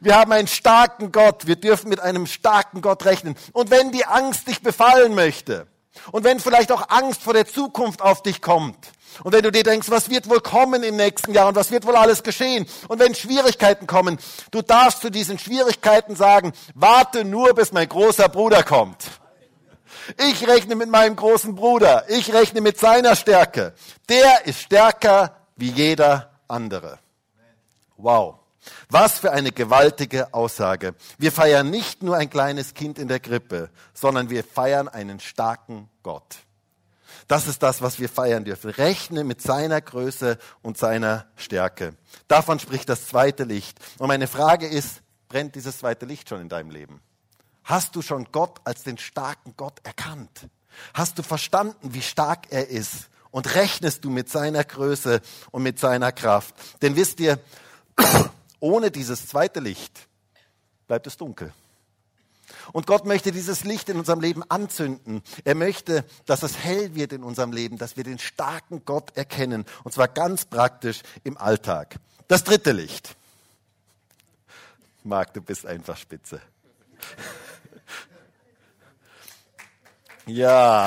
Wir 0.00 0.16
haben 0.16 0.32
einen 0.32 0.48
starken 0.48 1.12
Gott. 1.12 1.46
Wir 1.46 1.56
dürfen 1.56 1.88
mit 1.88 2.00
einem 2.00 2.26
starken 2.26 2.80
Gott 2.80 3.04
rechnen. 3.04 3.36
Und 3.52 3.70
wenn 3.70 3.92
die 3.92 4.06
Angst 4.06 4.48
dich 4.48 4.62
befallen 4.62 5.14
möchte, 5.14 5.66
und 6.12 6.24
wenn 6.24 6.40
vielleicht 6.40 6.72
auch 6.72 6.88
Angst 6.88 7.22
vor 7.22 7.32
der 7.32 7.46
Zukunft 7.46 8.02
auf 8.02 8.22
dich 8.22 8.40
kommt, 8.40 8.92
und 9.24 9.32
wenn 9.32 9.42
du 9.42 9.52
dir 9.52 9.62
denkst, 9.62 9.90
was 9.90 10.10
wird 10.10 10.28
wohl 10.28 10.40
kommen 10.40 10.82
im 10.82 10.96
nächsten 10.96 11.32
Jahr 11.32 11.48
und 11.48 11.56
was 11.56 11.70
wird 11.70 11.86
wohl 11.86 11.96
alles 11.96 12.22
geschehen? 12.22 12.66
Und 12.88 13.00
wenn 13.00 13.14
Schwierigkeiten 13.14 13.86
kommen, 13.86 14.18
du 14.50 14.62
darfst 14.62 15.02
zu 15.02 15.10
diesen 15.10 15.38
Schwierigkeiten 15.38 16.16
sagen, 16.16 16.52
warte 16.74 17.24
nur, 17.24 17.54
bis 17.54 17.72
mein 17.72 17.88
großer 17.88 18.28
Bruder 18.28 18.62
kommt. 18.62 19.04
Ich 20.16 20.46
rechne 20.48 20.74
mit 20.74 20.88
meinem 20.88 21.16
großen 21.16 21.54
Bruder. 21.54 22.08
Ich 22.08 22.32
rechne 22.32 22.60
mit 22.60 22.78
seiner 22.78 23.14
Stärke. 23.14 23.74
Der 24.08 24.46
ist 24.46 24.60
stärker 24.60 25.36
wie 25.56 25.70
jeder 25.70 26.30
andere. 26.48 26.98
Wow. 27.96 28.36
Was 28.90 29.18
für 29.18 29.32
eine 29.32 29.52
gewaltige 29.52 30.32
Aussage. 30.32 30.94
Wir 31.18 31.32
feiern 31.32 31.70
nicht 31.70 32.02
nur 32.02 32.16
ein 32.16 32.30
kleines 32.30 32.74
Kind 32.74 32.98
in 32.98 33.08
der 33.08 33.20
Krippe, 33.20 33.70
sondern 33.92 34.30
wir 34.30 34.44
feiern 34.44 34.88
einen 34.88 35.20
starken 35.20 35.88
Gott. 36.02 36.36
Das 37.28 37.46
ist 37.46 37.62
das, 37.62 37.82
was 37.82 38.00
wir 38.00 38.08
feiern 38.08 38.44
dürfen. 38.44 38.70
Rechne 38.70 39.22
mit 39.22 39.42
seiner 39.42 39.80
Größe 39.82 40.38
und 40.62 40.78
seiner 40.78 41.26
Stärke. 41.36 41.94
Davon 42.26 42.58
spricht 42.58 42.88
das 42.88 43.06
zweite 43.06 43.44
Licht. 43.44 43.78
Und 43.98 44.08
meine 44.08 44.26
Frage 44.26 44.66
ist, 44.66 45.02
brennt 45.28 45.54
dieses 45.54 45.78
zweite 45.78 46.06
Licht 46.06 46.30
schon 46.30 46.40
in 46.40 46.48
deinem 46.48 46.70
Leben? 46.70 47.02
Hast 47.64 47.94
du 47.94 48.00
schon 48.00 48.32
Gott 48.32 48.62
als 48.64 48.82
den 48.82 48.96
starken 48.96 49.52
Gott 49.58 49.78
erkannt? 49.82 50.48
Hast 50.94 51.18
du 51.18 51.22
verstanden, 51.22 51.92
wie 51.92 52.00
stark 52.00 52.46
er 52.50 52.68
ist? 52.68 53.10
Und 53.30 53.54
rechnest 53.54 54.06
du 54.06 54.10
mit 54.10 54.30
seiner 54.30 54.64
Größe 54.64 55.20
und 55.50 55.62
mit 55.62 55.78
seiner 55.78 56.12
Kraft? 56.12 56.54
Denn 56.80 56.96
wisst 56.96 57.20
ihr, 57.20 57.38
ohne 58.60 58.90
dieses 58.90 59.26
zweite 59.26 59.60
Licht 59.60 60.08
bleibt 60.86 61.06
es 61.06 61.18
dunkel. 61.18 61.52
Und 62.72 62.86
Gott 62.86 63.04
möchte 63.04 63.32
dieses 63.32 63.64
Licht 63.64 63.88
in 63.88 63.98
unserem 63.98 64.20
Leben 64.20 64.42
anzünden. 64.48 65.22
Er 65.44 65.54
möchte, 65.54 66.04
dass 66.26 66.42
es 66.42 66.58
hell 66.58 66.94
wird 66.94 67.12
in 67.12 67.22
unserem 67.22 67.52
Leben, 67.52 67.78
dass 67.78 67.96
wir 67.96 68.04
den 68.04 68.18
starken 68.18 68.84
Gott 68.84 69.16
erkennen. 69.16 69.64
Und 69.84 69.92
zwar 69.92 70.08
ganz 70.08 70.44
praktisch 70.44 71.02
im 71.24 71.36
Alltag. 71.38 71.96
Das 72.28 72.44
dritte 72.44 72.72
Licht. 72.72 73.16
Marc, 75.04 75.32
du 75.34 75.40
bist 75.40 75.64
einfach 75.64 75.96
spitze. 75.96 76.40
Ja. 80.26 80.86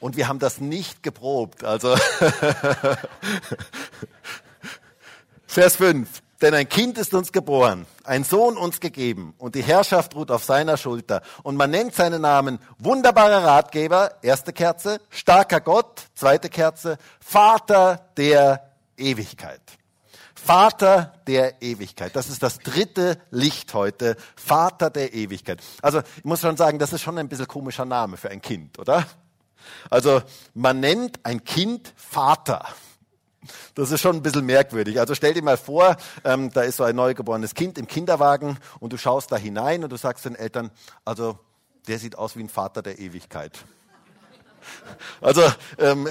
Und 0.00 0.16
wir 0.16 0.26
haben 0.26 0.40
das 0.40 0.60
nicht 0.60 1.04
geprobt. 1.04 1.62
Also 1.62 1.96
Vers 5.46 5.76
5. 5.76 6.22
Denn 6.42 6.54
ein 6.54 6.68
Kind 6.68 6.98
ist 6.98 7.14
uns 7.14 7.30
geboren, 7.30 7.86
ein 8.02 8.24
Sohn 8.24 8.56
uns 8.56 8.80
gegeben 8.80 9.32
und 9.38 9.54
die 9.54 9.62
Herrschaft 9.62 10.16
ruht 10.16 10.32
auf 10.32 10.42
seiner 10.42 10.76
Schulter. 10.76 11.22
Und 11.44 11.56
man 11.56 11.70
nennt 11.70 11.94
seinen 11.94 12.22
Namen 12.22 12.58
wunderbarer 12.78 13.44
Ratgeber, 13.44 14.16
erste 14.22 14.52
Kerze, 14.52 15.00
starker 15.08 15.60
Gott, 15.60 16.02
zweite 16.16 16.48
Kerze, 16.48 16.98
Vater 17.20 18.08
der 18.16 18.72
Ewigkeit. 18.96 19.60
Vater 20.34 21.14
der 21.28 21.62
Ewigkeit. 21.62 22.16
Das 22.16 22.28
ist 22.28 22.42
das 22.42 22.58
dritte 22.58 23.18
Licht 23.30 23.72
heute. 23.74 24.16
Vater 24.34 24.90
der 24.90 25.14
Ewigkeit. 25.14 25.62
Also 25.80 26.00
ich 26.16 26.24
muss 26.24 26.40
schon 26.40 26.56
sagen, 26.56 26.80
das 26.80 26.92
ist 26.92 27.02
schon 27.02 27.18
ein 27.18 27.28
bisschen 27.28 27.46
komischer 27.46 27.84
Name 27.84 28.16
für 28.16 28.30
ein 28.30 28.42
Kind, 28.42 28.80
oder? 28.80 29.06
Also 29.88 30.22
man 30.54 30.80
nennt 30.80 31.24
ein 31.24 31.44
Kind 31.44 31.94
Vater. 31.94 32.66
Das 33.74 33.90
ist 33.90 34.00
schon 34.00 34.16
ein 34.16 34.22
bisschen 34.22 34.46
merkwürdig. 34.46 35.00
Also 35.00 35.14
stell 35.14 35.34
dir 35.34 35.42
mal 35.42 35.56
vor, 35.56 35.96
ähm, 36.24 36.50
da 36.52 36.62
ist 36.62 36.76
so 36.76 36.84
ein 36.84 36.96
neugeborenes 36.96 37.54
Kind 37.54 37.78
im 37.78 37.86
Kinderwagen 37.86 38.58
und 38.80 38.92
du 38.92 38.96
schaust 38.96 39.32
da 39.32 39.36
hinein 39.36 39.84
und 39.84 39.90
du 39.90 39.96
sagst 39.96 40.24
den 40.24 40.34
Eltern, 40.34 40.70
also 41.04 41.38
der 41.88 41.98
sieht 41.98 42.16
aus 42.16 42.36
wie 42.36 42.42
ein 42.42 42.48
Vater 42.48 42.82
der 42.82 42.98
Ewigkeit. 42.98 43.58
Also 45.20 45.42
ähm, 45.78 46.08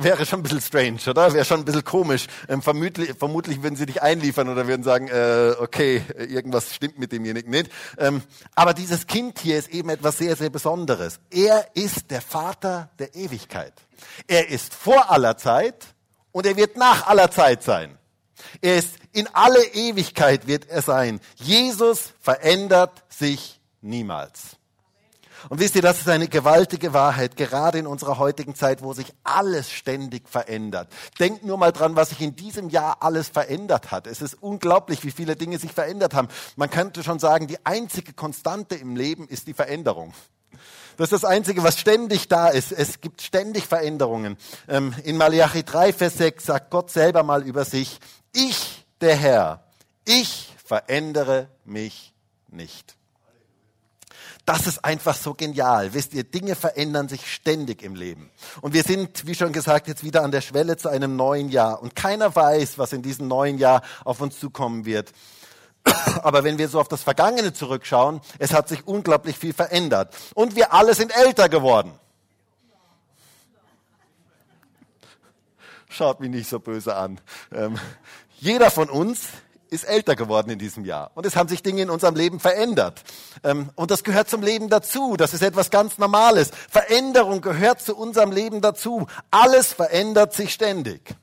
wäre 0.00 0.26
schon 0.26 0.40
ein 0.40 0.42
bisschen 0.42 0.60
strange, 0.60 0.98
oder? 1.08 1.32
Wäre 1.32 1.44
schon 1.44 1.60
ein 1.60 1.64
bisschen 1.64 1.84
komisch. 1.84 2.26
Ähm, 2.48 2.62
vermutlich, 2.62 3.14
vermutlich 3.18 3.62
würden 3.62 3.76
sie 3.76 3.86
dich 3.86 4.02
einliefern 4.02 4.48
oder 4.48 4.66
würden 4.66 4.82
sagen, 4.82 5.08
äh, 5.08 5.54
okay, 5.58 6.02
irgendwas 6.16 6.74
stimmt 6.74 6.98
mit 6.98 7.12
demjenigen 7.12 7.50
nicht. 7.50 7.70
Ähm, 7.98 8.22
aber 8.54 8.74
dieses 8.74 9.06
Kind 9.06 9.38
hier 9.38 9.58
ist 9.58 9.68
eben 9.68 9.88
etwas 9.90 10.18
sehr, 10.18 10.36
sehr 10.36 10.50
Besonderes. 10.50 11.20
Er 11.30 11.68
ist 11.74 12.10
der 12.10 12.20
Vater 12.20 12.90
der 12.98 13.14
Ewigkeit. 13.14 13.72
Er 14.26 14.48
ist 14.48 14.74
vor 14.74 15.10
aller 15.10 15.36
Zeit 15.36 15.94
und 16.32 16.46
er 16.46 16.56
wird 16.56 16.76
nach 16.76 17.06
aller 17.06 17.30
Zeit 17.30 17.62
sein. 17.62 17.98
Er 18.60 18.76
ist 18.78 18.94
in 19.12 19.28
alle 19.32 19.64
Ewigkeit 19.74 20.46
wird 20.46 20.68
er 20.68 20.82
sein. 20.82 21.20
Jesus 21.36 22.12
verändert 22.20 23.02
sich 23.08 23.60
niemals. 23.80 24.56
Und 25.48 25.58
wisst 25.58 25.74
ihr, 25.74 25.82
das 25.82 26.00
ist 26.00 26.08
eine 26.08 26.28
gewaltige 26.28 26.92
Wahrheit, 26.92 27.36
gerade 27.36 27.78
in 27.78 27.86
unserer 27.86 28.18
heutigen 28.18 28.54
Zeit, 28.54 28.82
wo 28.82 28.92
sich 28.92 29.12
alles 29.24 29.70
ständig 29.70 30.28
verändert. 30.28 30.92
Denkt 31.18 31.44
nur 31.44 31.56
mal 31.56 31.72
dran, 31.72 31.96
was 31.96 32.10
sich 32.10 32.20
in 32.20 32.36
diesem 32.36 32.68
Jahr 32.68 32.98
alles 33.00 33.28
verändert 33.28 33.90
hat. 33.90 34.06
Es 34.06 34.20
ist 34.20 34.34
unglaublich, 34.34 35.02
wie 35.02 35.10
viele 35.10 35.36
Dinge 35.36 35.58
sich 35.58 35.72
verändert 35.72 36.12
haben. 36.12 36.28
Man 36.56 36.70
könnte 36.70 37.02
schon 37.02 37.18
sagen, 37.18 37.46
die 37.46 37.64
einzige 37.64 38.12
Konstante 38.12 38.74
im 38.74 38.96
Leben 38.96 39.26
ist 39.28 39.46
die 39.46 39.54
Veränderung. 39.54 40.12
Das 41.00 41.12
ist 41.12 41.22
das 41.22 41.30
Einzige, 41.30 41.62
was 41.62 41.78
ständig 41.78 42.28
da 42.28 42.48
ist. 42.48 42.72
Es 42.72 43.00
gibt 43.00 43.22
ständig 43.22 43.64
Veränderungen. 43.64 44.36
Ähm, 44.68 44.94
in 45.02 45.16
Malachi 45.16 45.62
3, 45.62 45.94
Vers 45.94 46.18
6 46.18 46.44
sagt 46.44 46.70
Gott 46.70 46.90
selber 46.90 47.22
mal 47.22 47.42
über 47.42 47.64
sich, 47.64 47.98
ich, 48.34 48.84
der 49.00 49.16
Herr, 49.16 49.64
ich 50.04 50.52
verändere 50.62 51.48
mich 51.64 52.12
nicht. 52.48 52.96
Das 54.44 54.66
ist 54.66 54.84
einfach 54.84 55.16
so 55.16 55.32
genial. 55.32 55.94
Wisst 55.94 56.12
ihr, 56.12 56.22
Dinge 56.22 56.54
verändern 56.54 57.08
sich 57.08 57.32
ständig 57.32 57.82
im 57.82 57.94
Leben. 57.94 58.28
Und 58.60 58.74
wir 58.74 58.82
sind, 58.82 59.26
wie 59.26 59.34
schon 59.34 59.54
gesagt, 59.54 59.88
jetzt 59.88 60.04
wieder 60.04 60.22
an 60.22 60.32
der 60.32 60.42
Schwelle 60.42 60.76
zu 60.76 60.90
einem 60.90 61.16
neuen 61.16 61.48
Jahr. 61.48 61.80
Und 61.80 61.96
keiner 61.96 62.36
weiß, 62.36 62.76
was 62.76 62.92
in 62.92 63.00
diesem 63.00 63.26
neuen 63.26 63.56
Jahr 63.56 63.80
auf 64.04 64.20
uns 64.20 64.38
zukommen 64.38 64.84
wird. 64.84 65.14
Aber 66.22 66.44
wenn 66.44 66.58
wir 66.58 66.68
so 66.68 66.80
auf 66.80 66.88
das 66.88 67.02
Vergangene 67.02 67.52
zurückschauen, 67.52 68.20
es 68.38 68.52
hat 68.52 68.68
sich 68.68 68.86
unglaublich 68.86 69.38
viel 69.38 69.52
verändert. 69.52 70.14
Und 70.34 70.56
wir 70.56 70.72
alle 70.72 70.94
sind 70.94 71.14
älter 71.16 71.48
geworden. 71.48 71.92
Schaut 75.88 76.20
mich 76.20 76.30
nicht 76.30 76.48
so 76.48 76.60
böse 76.60 76.94
an. 76.94 77.20
Ähm, 77.52 77.76
jeder 78.38 78.70
von 78.70 78.88
uns 78.88 79.28
ist 79.70 79.84
älter 79.84 80.16
geworden 80.16 80.50
in 80.50 80.58
diesem 80.58 80.84
Jahr. 80.84 81.10
Und 81.14 81.26
es 81.26 81.36
haben 81.36 81.48
sich 81.48 81.62
Dinge 81.62 81.82
in 81.82 81.90
unserem 81.90 82.14
Leben 82.14 82.40
verändert. 82.40 83.02
Ähm, 83.42 83.70
und 83.74 83.90
das 83.90 84.04
gehört 84.04 84.28
zum 84.28 84.42
Leben 84.42 84.68
dazu. 84.68 85.16
Das 85.16 85.34
ist 85.34 85.42
etwas 85.42 85.70
ganz 85.70 85.98
Normales. 85.98 86.50
Veränderung 86.68 87.40
gehört 87.40 87.80
zu 87.80 87.96
unserem 87.96 88.32
Leben 88.32 88.60
dazu. 88.60 89.06
Alles 89.30 89.72
verändert 89.72 90.32
sich 90.32 90.52
ständig. 90.52 91.14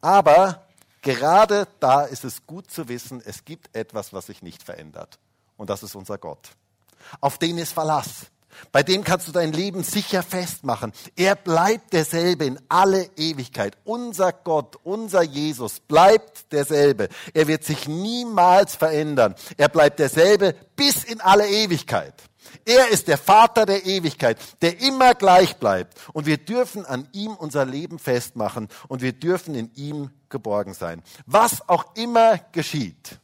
Aber 0.00 0.66
gerade 1.02 1.66
da 1.80 2.02
ist 2.02 2.24
es 2.24 2.46
gut 2.46 2.70
zu 2.70 2.88
wissen, 2.88 3.22
es 3.24 3.44
gibt 3.44 3.74
etwas, 3.76 4.12
was 4.12 4.26
sich 4.26 4.42
nicht 4.42 4.62
verändert. 4.62 5.18
Und 5.56 5.70
das 5.70 5.82
ist 5.82 5.94
unser 5.94 6.18
Gott. 6.18 6.50
Auf 7.20 7.38
den 7.38 7.58
ist 7.58 7.72
Verlass. 7.72 8.26
Bei 8.72 8.82
dem 8.82 9.04
kannst 9.04 9.28
du 9.28 9.32
dein 9.32 9.52
Leben 9.52 9.82
sicher 9.82 10.22
festmachen. 10.22 10.92
Er 11.16 11.34
bleibt 11.34 11.92
derselbe 11.92 12.44
in 12.44 12.58
alle 12.68 13.08
Ewigkeit. 13.16 13.76
Unser 13.84 14.32
Gott, 14.32 14.76
unser 14.82 15.22
Jesus 15.22 15.80
bleibt 15.80 16.52
derselbe. 16.52 17.08
Er 17.32 17.46
wird 17.46 17.64
sich 17.64 17.88
niemals 17.88 18.74
verändern. 18.74 19.34
Er 19.56 19.68
bleibt 19.68 19.98
derselbe 19.98 20.54
bis 20.76 21.04
in 21.04 21.20
alle 21.20 21.48
Ewigkeit. 21.48 22.14
Er 22.64 22.88
ist 22.88 23.08
der 23.08 23.18
Vater 23.18 23.66
der 23.66 23.86
Ewigkeit, 23.86 24.38
der 24.62 24.80
immer 24.80 25.14
gleich 25.14 25.56
bleibt. 25.56 25.94
Und 26.12 26.26
wir 26.26 26.38
dürfen 26.38 26.86
an 26.86 27.08
ihm 27.12 27.32
unser 27.32 27.64
Leben 27.64 27.98
festmachen 27.98 28.68
und 28.88 29.02
wir 29.02 29.12
dürfen 29.12 29.54
in 29.54 29.72
ihm 29.74 30.10
geborgen 30.28 30.74
sein. 30.74 31.02
Was 31.26 31.68
auch 31.68 31.96
immer 31.96 32.38
geschieht, 32.52 33.18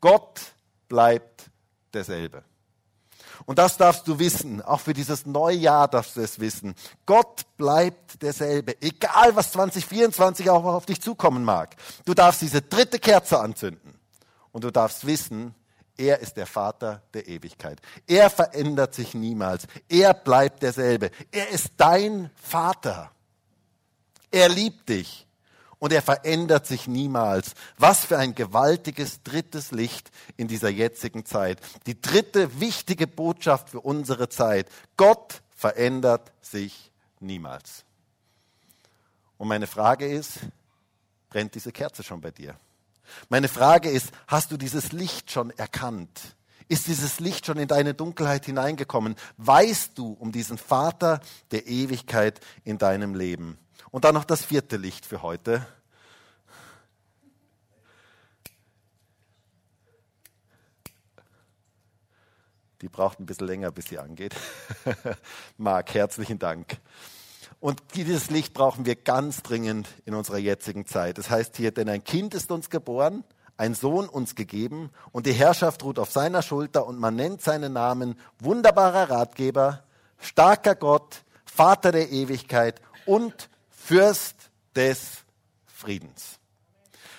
Gott 0.00 0.40
bleibt 0.88 1.50
derselbe. 1.92 2.44
Und 3.46 3.58
das 3.58 3.76
darfst 3.76 4.06
du 4.06 4.18
wissen. 4.18 4.62
Auch 4.62 4.80
für 4.80 4.92
dieses 4.92 5.26
neue 5.26 5.56
Jahr 5.56 5.88
darfst 5.88 6.16
du 6.16 6.20
es 6.20 6.40
wissen. 6.40 6.74
Gott 7.06 7.46
bleibt 7.56 8.22
derselbe. 8.22 8.80
Egal, 8.82 9.34
was 9.34 9.52
2024 9.52 10.50
auch 10.50 10.64
auf 10.64 10.86
dich 10.86 11.00
zukommen 11.00 11.44
mag. 11.44 11.76
Du 12.04 12.14
darfst 12.14 12.42
diese 12.42 12.62
dritte 12.62 12.98
Kerze 12.98 13.40
anzünden. 13.40 13.98
Und 14.52 14.64
du 14.64 14.70
darfst 14.70 15.06
wissen, 15.06 15.54
er 16.00 16.20
ist 16.20 16.38
der 16.38 16.46
Vater 16.46 17.02
der 17.12 17.28
Ewigkeit. 17.28 17.78
Er 18.06 18.30
verändert 18.30 18.94
sich 18.94 19.12
niemals. 19.12 19.66
Er 19.86 20.14
bleibt 20.14 20.62
derselbe. 20.62 21.10
Er 21.30 21.50
ist 21.50 21.72
dein 21.76 22.30
Vater. 22.42 23.10
Er 24.30 24.48
liebt 24.48 24.88
dich 24.88 25.26
und 25.78 25.92
er 25.92 26.00
verändert 26.00 26.66
sich 26.66 26.88
niemals. 26.88 27.52
Was 27.76 28.06
für 28.06 28.16
ein 28.16 28.34
gewaltiges 28.34 29.22
drittes 29.22 29.72
Licht 29.72 30.10
in 30.38 30.48
dieser 30.48 30.70
jetzigen 30.70 31.26
Zeit. 31.26 31.60
Die 31.84 32.00
dritte 32.00 32.60
wichtige 32.60 33.06
Botschaft 33.06 33.68
für 33.68 33.80
unsere 33.80 34.30
Zeit. 34.30 34.68
Gott 34.96 35.42
verändert 35.54 36.32
sich 36.40 36.90
niemals. 37.20 37.84
Und 39.36 39.48
meine 39.48 39.66
Frage 39.66 40.06
ist, 40.06 40.38
brennt 41.28 41.54
diese 41.54 41.72
Kerze 41.72 42.02
schon 42.02 42.22
bei 42.22 42.30
dir? 42.30 42.56
Meine 43.28 43.48
Frage 43.48 43.90
ist, 43.90 44.10
hast 44.26 44.52
du 44.52 44.56
dieses 44.56 44.92
Licht 44.92 45.30
schon 45.30 45.50
erkannt? 45.50 46.36
Ist 46.68 46.86
dieses 46.86 47.18
Licht 47.18 47.46
schon 47.46 47.58
in 47.58 47.66
deine 47.66 47.94
Dunkelheit 47.94 48.46
hineingekommen? 48.46 49.16
Weißt 49.38 49.98
du 49.98 50.12
um 50.12 50.30
diesen 50.30 50.56
Vater 50.56 51.20
der 51.50 51.66
Ewigkeit 51.66 52.40
in 52.64 52.78
deinem 52.78 53.14
Leben? 53.14 53.58
Und 53.90 54.04
dann 54.04 54.14
noch 54.14 54.24
das 54.24 54.44
vierte 54.44 54.76
Licht 54.76 55.04
für 55.04 55.22
heute. 55.22 55.66
Die 62.82 62.88
braucht 62.88 63.20
ein 63.20 63.26
bisschen 63.26 63.46
länger, 63.46 63.72
bis 63.72 63.86
sie 63.86 63.98
angeht. 63.98 64.34
Marc, 65.58 65.92
herzlichen 65.92 66.38
Dank. 66.38 66.78
Und 67.60 67.82
dieses 67.94 68.30
Licht 68.30 68.54
brauchen 68.54 68.86
wir 68.86 68.96
ganz 68.96 69.42
dringend 69.42 69.86
in 70.06 70.14
unserer 70.14 70.38
jetzigen 70.38 70.86
Zeit. 70.86 71.18
Das 71.18 71.28
heißt 71.28 71.56
hier, 71.58 71.72
denn 71.72 71.90
ein 71.90 72.02
Kind 72.02 72.34
ist 72.34 72.50
uns 72.50 72.70
geboren, 72.70 73.22
ein 73.58 73.74
Sohn 73.74 74.08
uns 74.08 74.34
gegeben 74.34 74.90
und 75.12 75.26
die 75.26 75.34
Herrschaft 75.34 75.84
ruht 75.84 75.98
auf 75.98 76.10
seiner 76.10 76.40
Schulter 76.40 76.86
und 76.86 76.98
man 76.98 77.14
nennt 77.16 77.42
seinen 77.42 77.74
Namen 77.74 78.18
wunderbarer 78.38 79.10
Ratgeber, 79.10 79.84
starker 80.18 80.74
Gott, 80.74 81.22
Vater 81.44 81.92
der 81.92 82.10
Ewigkeit 82.10 82.80
und 83.04 83.50
Fürst 83.68 84.36
des 84.74 85.24
Friedens. 85.66 86.38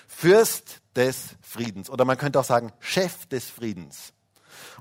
Fürst 0.08 0.80
des 0.96 1.36
Friedens. 1.40 1.88
Oder 1.88 2.04
man 2.04 2.18
könnte 2.18 2.40
auch 2.40 2.44
sagen, 2.44 2.72
Chef 2.80 3.26
des 3.26 3.48
Friedens. 3.48 4.12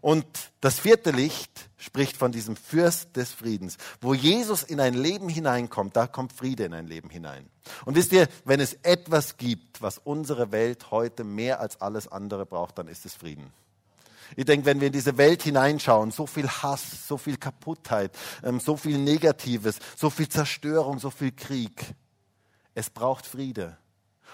Und 0.02 0.26
das 0.62 0.80
vierte 0.80 1.12
Licht 1.12 1.70
spricht 1.78 2.18
von 2.18 2.32
diesem 2.32 2.56
Fürst 2.56 3.16
des 3.16 3.32
Friedens. 3.32 3.78
Wo 4.02 4.14
Jesus 4.14 4.64
in 4.64 4.80
ein 4.80 4.94
Leben 4.94 5.30
hineinkommt, 5.30 5.96
da 5.96 6.08
kommt 6.08 6.34
Friede 6.34 6.66
in 6.66 6.74
ein 6.74 6.88
Leben 6.88 7.10
hinein. 7.10 7.50
Und 7.86 7.96
wisst 7.96 8.12
ihr, 8.14 8.28
wenn 8.46 8.60
es 8.60 8.74
etwas 8.84 9.38
gibt, 9.38 9.82
was 9.82 9.98
unsere 9.98 10.52
Welt 10.52 10.92
heute 10.92 11.24
mehr 11.24 11.60
als 11.60 11.82
alles 11.82 12.08
andere 12.08 12.46
braucht, 12.46 12.78
dann 12.78 12.88
ist 12.88 13.06
es 13.06 13.16
Frieden. 13.16 13.52
Ich 14.36 14.46
denke, 14.46 14.66
wenn 14.66 14.80
wir 14.80 14.88
in 14.88 14.94
diese 14.94 15.18
Welt 15.18 15.44
hineinschauen, 15.44 16.12
so 16.12 16.26
viel 16.26 16.48
Hass, 16.48 17.08
so 17.08 17.18
viel 17.18 17.38
Kaputtheit, 17.38 18.18
ähm, 18.44 18.60
so 18.60 18.78
viel 18.78 18.98
Negatives, 18.98 19.80
so 19.98 20.10
viel 20.10 20.30
Zerstörung, 20.30 21.00
so 21.00 21.10
viel 21.10 21.32
Krieg. 21.32 21.96
Es 22.74 22.90
braucht 22.90 23.26
Friede. 23.26 23.78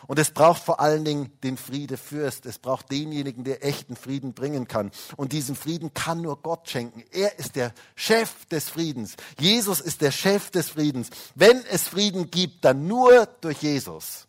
Und 0.06 0.20
es 0.20 0.32
braucht 0.32 0.64
vor 0.64 0.80
allen 0.80 1.04
Dingen 1.04 1.32
den 1.44 1.58
Friedefürst. 1.58 2.46
Es 2.46 2.60
braucht 2.60 2.92
denjenigen, 2.92 3.44
der 3.44 3.66
echten 3.66 3.96
Frieden 3.96 4.34
bringen 4.34 4.68
kann. 4.68 4.92
Und 5.16 5.32
diesen 5.32 5.56
Frieden 5.56 5.94
kann 5.94 6.22
nur 6.22 6.42
Gott 6.42 6.70
schenken. 6.70 7.04
Er 7.12 7.40
ist 7.40 7.56
der 7.56 7.74
Chef 7.96 8.46
des 8.46 8.70
Friedens. 8.70 9.16
Jesus 9.40 9.80
ist 9.80 10.02
der 10.02 10.12
Chef 10.12 10.52
des 10.52 10.70
Friedens. 10.70 11.10
Wenn 11.34 11.64
es 11.66 11.88
Frieden 11.88 12.30
gibt, 12.30 12.64
dann 12.64 12.88
nur 12.88 13.26
durch 13.42 13.64
Jesus. 13.64 14.28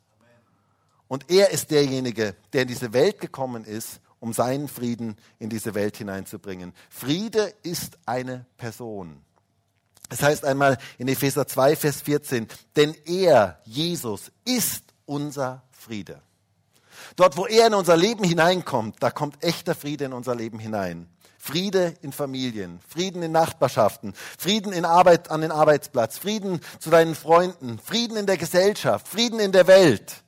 Und 1.09 1.31
er 1.31 1.51
ist 1.51 1.71
derjenige, 1.71 2.35
der 2.53 2.63
in 2.63 2.69
diese 2.69 2.93
Welt 2.93 3.21
gekommen 3.21 3.65
ist, 3.65 4.01
um 4.21 4.33
seinen 4.33 4.69
Frieden 4.69 5.17
in 5.39 5.49
diese 5.49 5.75
Welt 5.75 5.97
hineinzubringen. 5.97 6.73
Friede 6.91 7.55
ist 7.63 7.99
eine 8.07 8.47
Person. 8.57 9.23
Es 10.11 10.23
heißt 10.23 10.45
einmal 10.45 10.79
in 10.97 11.09
Epheser 11.09 11.47
2, 11.47 11.77
Vers 11.77 12.01
14, 12.03 12.49
denn 12.77 12.95
er, 13.05 13.61
Jesus, 13.65 14.33
ist 14.45 14.85
unser 15.09 15.62
Friede. 15.71 16.21
Dort, 17.16 17.37
wo 17.37 17.47
er 17.47 17.68
in 17.68 17.75
unser 17.75 17.97
Leben 17.97 18.25
hineinkommt, 18.25 18.97
da 19.01 19.11
kommt 19.11 19.42
echter 19.42 19.75
Friede 19.75 20.05
in 20.05 20.12
unser 20.12 20.35
Leben 20.35 20.59
hinein. 20.59 21.09
Friede 21.38 21.94
in 22.03 22.12
Familien, 22.12 22.81
Frieden 22.87 23.23
in 23.23 23.33
Nachbarschaften, 23.33 24.12
Frieden 24.37 24.73
in 24.73 24.85
Arbeit 24.85 25.31
an 25.31 25.40
den 25.40 25.53
Arbeitsplatz, 25.53 26.18
Frieden 26.18 26.61
zu 26.79 26.90
deinen 26.90 27.14
Freunden, 27.14 27.79
Frieden 27.79 28.16
in 28.16 28.27
der 28.27 28.37
Gesellschaft, 28.37 29.09
Frieden 29.09 29.40
in 29.40 29.53
der 29.53 29.66
Welt. 29.66 30.25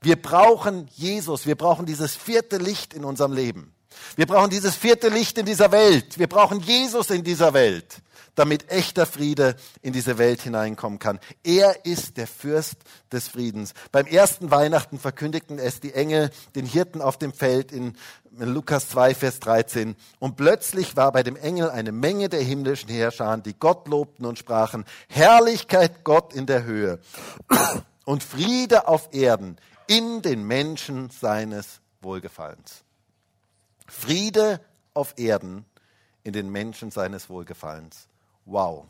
Wir 0.00 0.20
brauchen 0.20 0.88
Jesus, 0.94 1.46
wir 1.46 1.54
brauchen 1.54 1.86
dieses 1.86 2.14
vierte 2.16 2.56
Licht 2.56 2.94
in 2.94 3.04
unserem 3.04 3.32
Leben. 3.32 3.74
Wir 4.16 4.26
brauchen 4.26 4.50
dieses 4.50 4.74
vierte 4.74 5.08
Licht 5.08 5.38
in 5.38 5.46
dieser 5.46 5.70
Welt. 5.70 6.18
Wir 6.18 6.26
brauchen 6.26 6.60
Jesus 6.60 7.10
in 7.10 7.22
dieser 7.22 7.54
Welt, 7.54 8.02
damit 8.34 8.70
echter 8.70 9.06
Friede 9.06 9.56
in 9.82 9.92
diese 9.92 10.18
Welt 10.18 10.42
hineinkommen 10.42 10.98
kann. 10.98 11.20
Er 11.42 11.84
ist 11.84 12.16
der 12.16 12.26
Fürst 12.26 12.76
des 13.12 13.28
Friedens. 13.28 13.74
Beim 13.92 14.06
ersten 14.06 14.50
Weihnachten 14.50 14.98
verkündigten 14.98 15.58
es 15.58 15.80
die 15.80 15.94
Engel 15.94 16.30
den 16.54 16.66
Hirten 16.66 17.00
auf 17.00 17.18
dem 17.18 17.32
Feld 17.32 17.72
in 17.72 17.96
Lukas 18.38 18.88
2, 18.88 19.14
Vers 19.14 19.40
13. 19.40 19.94
Und 20.18 20.36
plötzlich 20.36 20.96
war 20.96 21.12
bei 21.12 21.22
dem 21.22 21.36
Engel 21.36 21.70
eine 21.70 21.92
Menge 21.92 22.28
der 22.28 22.42
himmlischen 22.42 22.88
Herrscher, 22.88 23.36
die 23.38 23.54
Gott 23.54 23.88
lobten 23.88 24.26
und 24.26 24.38
sprachen, 24.38 24.84
Herrlichkeit 25.08 26.04
Gott 26.04 26.34
in 26.34 26.46
der 26.46 26.64
Höhe 26.64 26.98
und 28.04 28.22
Friede 28.22 28.88
auf 28.88 29.08
Erden 29.12 29.56
in 29.86 30.22
den 30.22 30.44
Menschen 30.44 31.10
seines 31.10 31.80
Wohlgefallens. 32.00 32.82
Friede 33.86 34.60
auf 34.94 35.14
Erden 35.18 35.64
in 36.22 36.32
den 36.32 36.50
Menschen 36.50 36.90
seines 36.90 37.28
Wohlgefallens. 37.28 38.08
Wow, 38.44 38.86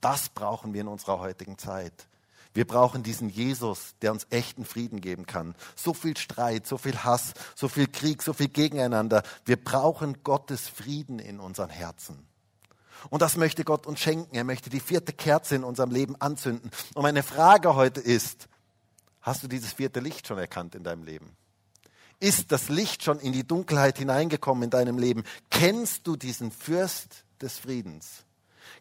das 0.00 0.28
brauchen 0.28 0.72
wir 0.72 0.82
in 0.82 0.88
unserer 0.88 1.18
heutigen 1.18 1.58
Zeit. 1.58 2.06
Wir 2.52 2.66
brauchen 2.66 3.02
diesen 3.02 3.28
Jesus, 3.28 3.94
der 4.02 4.10
uns 4.10 4.26
echten 4.30 4.64
Frieden 4.64 5.00
geben 5.00 5.24
kann. 5.26 5.54
So 5.76 5.94
viel 5.94 6.16
Streit, 6.16 6.66
so 6.66 6.78
viel 6.78 6.98
Hass, 7.04 7.32
so 7.54 7.68
viel 7.68 7.86
Krieg, 7.86 8.22
so 8.22 8.32
viel 8.32 8.48
Gegeneinander. 8.48 9.22
Wir 9.44 9.56
brauchen 9.56 10.24
Gottes 10.24 10.68
Frieden 10.68 11.20
in 11.20 11.38
unseren 11.38 11.70
Herzen. 11.70 12.26
Und 13.08 13.22
das 13.22 13.36
möchte 13.36 13.64
Gott 13.64 13.86
uns 13.86 14.00
schenken. 14.00 14.34
Er 14.34 14.44
möchte 14.44 14.68
die 14.68 14.80
vierte 14.80 15.12
Kerze 15.12 15.54
in 15.54 15.64
unserem 15.64 15.90
Leben 15.90 16.20
anzünden. 16.20 16.70
Und 16.94 17.02
meine 17.02 17.22
Frage 17.22 17.76
heute 17.76 18.00
ist, 18.00 18.48
hast 19.22 19.42
du 19.44 19.48
dieses 19.48 19.72
vierte 19.72 20.00
Licht 20.00 20.26
schon 20.26 20.38
erkannt 20.38 20.74
in 20.74 20.82
deinem 20.82 21.04
Leben? 21.04 21.36
Ist 22.18 22.52
das 22.52 22.68
Licht 22.68 23.04
schon 23.04 23.20
in 23.20 23.32
die 23.32 23.46
Dunkelheit 23.46 23.96
hineingekommen 23.96 24.64
in 24.64 24.70
deinem 24.70 24.98
Leben? 24.98 25.24
Kennst 25.50 26.06
du 26.06 26.16
diesen 26.16 26.50
Fürst 26.50 27.24
des 27.40 27.58
Friedens? 27.58 28.24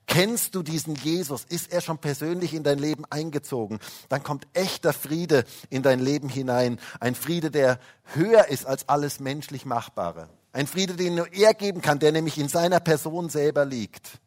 Kennst 0.10 0.56
du 0.56 0.63
diesen 0.63 0.95
Jesus? 0.95 1.45
Ist 1.45 1.72
er 1.72 1.82
schon 1.82 2.00
persönlich 2.00 2.56
in 2.56 2.63
dein 2.63 2.80
Leben 2.80 3.06
eingezogen? 3.12 3.80
Dann 4.10 4.24
kommt 4.24 4.48
echter 4.54 4.91
Friede 4.91 5.45
in 5.69 5.84
dein 5.84 6.00
Leben 6.00 6.30
hinein. 6.30 6.80
Ein 7.00 7.13
Friede, 7.13 7.52
der 7.52 7.80
höher 8.15 8.48
ist 8.48 8.65
als 8.65 8.89
alles 8.89 9.19
menschlich 9.19 9.67
Machbare. 9.67 10.28
Ein 10.52 10.65
Friede, 10.65 10.95
den 10.95 11.13
nur 11.13 11.32
er 11.32 11.54
geben 11.54 11.82
kann, 11.82 12.00
der 12.00 12.12
nämlich 12.12 12.39
in 12.39 12.50
seiner 12.50 12.80
Person 12.80 13.30
selber 13.30 13.65
liegt. 13.65 14.19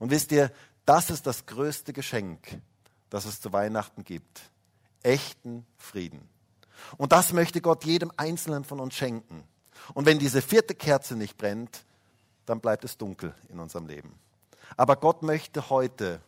Und 0.00 0.10
wisst 0.10 0.32
ihr, 0.32 0.50
das 0.84 1.10
ist 1.10 1.28
das 1.28 1.46
größte 1.46 1.92
Geschenk, 1.92 2.60
das 3.08 3.24
es 3.24 3.40
zu 3.40 3.52
Weihnachten 3.52 4.02
gibt. 4.02 4.50
Echten 5.04 5.64
Frieden. 5.76 6.28
Und 6.96 7.12
das 7.12 7.32
möchte 7.32 7.60
Gott 7.60 7.84
jedem 7.84 8.10
Einzelnen 8.16 8.64
von 8.64 8.80
uns 8.80 8.96
schenken. 8.96 9.44
Und 9.94 10.06
wenn 10.06 10.18
diese 10.18 10.42
vierte 10.42 10.74
Kerze 10.74 11.14
nicht 11.14 11.36
brennt, 11.36 11.84
dann 12.46 12.58
bleibt 12.60 12.84
es 12.84 12.98
dunkel 12.98 13.32
in 13.48 13.60
unserem 13.60 13.86
Leben. 13.86 14.18
Aber 14.76 14.96
Gott 14.96 15.22
möchte 15.22 15.70
heute 15.70 16.20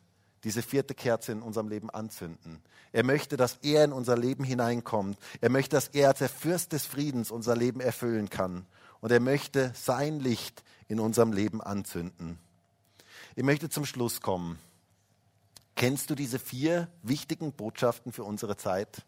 diese 0.45 0.63
vierte 0.63 0.95
Kerze 0.95 1.33
in 1.33 1.43
unserem 1.43 1.69
Leben 1.69 1.91
anzünden. 1.91 2.61
Er 2.93 3.05
möchte, 3.05 3.37
dass 3.37 3.59
er 3.63 3.85
in 3.85 3.93
unser 3.93 4.17
Leben 4.17 4.45
hineinkommt. 4.45 5.19
Er 5.41 5.51
möchte, 5.51 5.77
dass 5.77 5.89
er 5.89 6.09
als 6.09 6.19
der 6.19 6.29
Fürst 6.29 6.73
des 6.73 6.85
Friedens 6.85 7.31
unser 7.31 7.57
Leben 7.57 7.81
erfüllen 7.81 8.29
kann. 8.29 8.67
Und 9.01 9.13
er 9.13 9.21
möchte 9.21 9.73
sein 9.75 10.21
Licht 10.21 10.63
in 10.89 11.01
unserem 11.01 11.33
Leben 11.33 11.61
anzünden. 11.61 12.39
Ich 13.35 13.45
möchte 13.45 13.71
zum 13.71 13.87
Schluss 13.87 14.21
kommen. 14.21 14.59
Kennst 15.75 16.11
du 16.11 16.15
diese 16.15 16.39
vier 16.39 16.89
wichtigen 17.03 17.53
Botschaften 17.53 18.13
für 18.13 18.25
unsere 18.25 18.57
Zeit? 18.57 19.05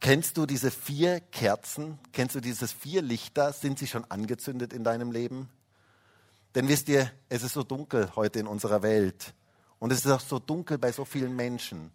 Kennst 0.00 0.36
du 0.36 0.46
diese 0.46 0.70
vier 0.70 1.20
Kerzen? 1.20 1.98
Kennst 2.12 2.36
du 2.36 2.40
diese 2.40 2.68
vier 2.68 3.02
Lichter? 3.02 3.52
Sind 3.52 3.78
sie 3.78 3.86
schon 3.86 4.04
angezündet 4.04 4.72
in 4.72 4.84
deinem 4.84 5.10
Leben? 5.10 5.48
Denn 6.54 6.68
wisst 6.68 6.88
ihr, 6.88 7.10
es 7.28 7.42
ist 7.42 7.54
so 7.54 7.62
dunkel 7.62 8.10
heute 8.16 8.40
in 8.40 8.46
unserer 8.46 8.82
Welt. 8.82 9.34
Und 9.78 9.92
es 9.92 10.04
ist 10.04 10.10
auch 10.10 10.20
so 10.20 10.38
dunkel 10.38 10.78
bei 10.78 10.92
so 10.92 11.04
vielen 11.04 11.36
Menschen. 11.36 11.92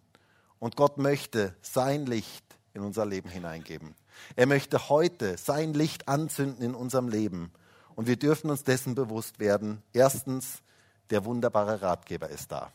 Und 0.58 0.76
Gott 0.76 0.98
möchte 0.98 1.54
sein 1.60 2.06
Licht 2.06 2.44
in 2.72 2.82
unser 2.82 3.04
Leben 3.04 3.28
hineingeben. 3.28 3.94
Er 4.36 4.46
möchte 4.46 4.88
heute 4.88 5.36
sein 5.36 5.74
Licht 5.74 6.08
anzünden 6.08 6.64
in 6.64 6.74
unserem 6.74 7.08
Leben. 7.08 7.52
Und 7.94 8.06
wir 8.06 8.16
dürfen 8.16 8.50
uns 8.50 8.64
dessen 8.64 8.94
bewusst 8.94 9.38
werden. 9.38 9.82
Erstens, 9.92 10.62
der 11.10 11.24
wunderbare 11.24 11.82
Ratgeber 11.82 12.28
ist 12.28 12.50
da. 12.50 12.72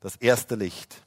Das 0.00 0.16
erste 0.16 0.54
Licht. 0.54 1.02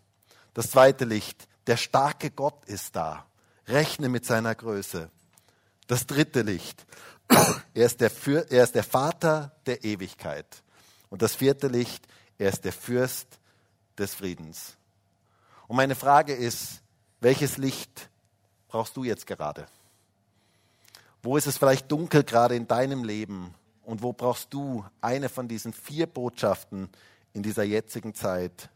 Das 0.53 0.71
zweite 0.71 1.05
Licht, 1.05 1.47
der 1.67 1.77
starke 1.77 2.31
Gott 2.31 2.65
ist 2.65 2.95
da. 2.95 3.25
Rechne 3.67 4.09
mit 4.09 4.25
seiner 4.25 4.55
Größe. 4.55 5.09
Das 5.87 6.07
dritte 6.07 6.41
Licht. 6.41 6.85
Er 7.29 7.85
ist, 7.85 8.01
der, 8.01 8.11
er 8.49 8.63
ist 8.63 8.73
der 8.73 8.83
Vater 8.83 9.51
der 9.65 9.83
Ewigkeit. 9.83 10.63
Und 11.09 11.21
das 11.21 11.35
vierte 11.35 11.67
Licht, 11.67 12.07
er 12.37 12.49
ist 12.49 12.65
der 12.65 12.73
Fürst 12.73 13.39
des 13.97 14.15
Friedens. 14.15 14.75
Und 15.67 15.75
meine 15.75 15.95
Frage 15.95 16.33
ist, 16.33 16.81
welches 17.19 17.57
Licht 17.57 18.09
brauchst 18.67 18.97
du 18.97 19.03
jetzt 19.03 19.27
gerade? 19.27 19.67
Wo 21.21 21.37
ist 21.37 21.47
es 21.47 21.57
vielleicht 21.57 21.91
dunkel 21.91 22.23
gerade 22.23 22.55
in 22.55 22.67
deinem 22.67 23.03
Leben? 23.03 23.53
Und 23.83 24.01
wo 24.01 24.13
brauchst 24.13 24.53
du 24.53 24.85
eine 25.01 25.29
von 25.29 25.47
diesen 25.47 25.73
vier 25.73 26.07
Botschaften 26.07 26.89
in 27.33 27.43
dieser 27.43 27.63
jetzigen 27.63 28.15
Zeit? 28.15 28.69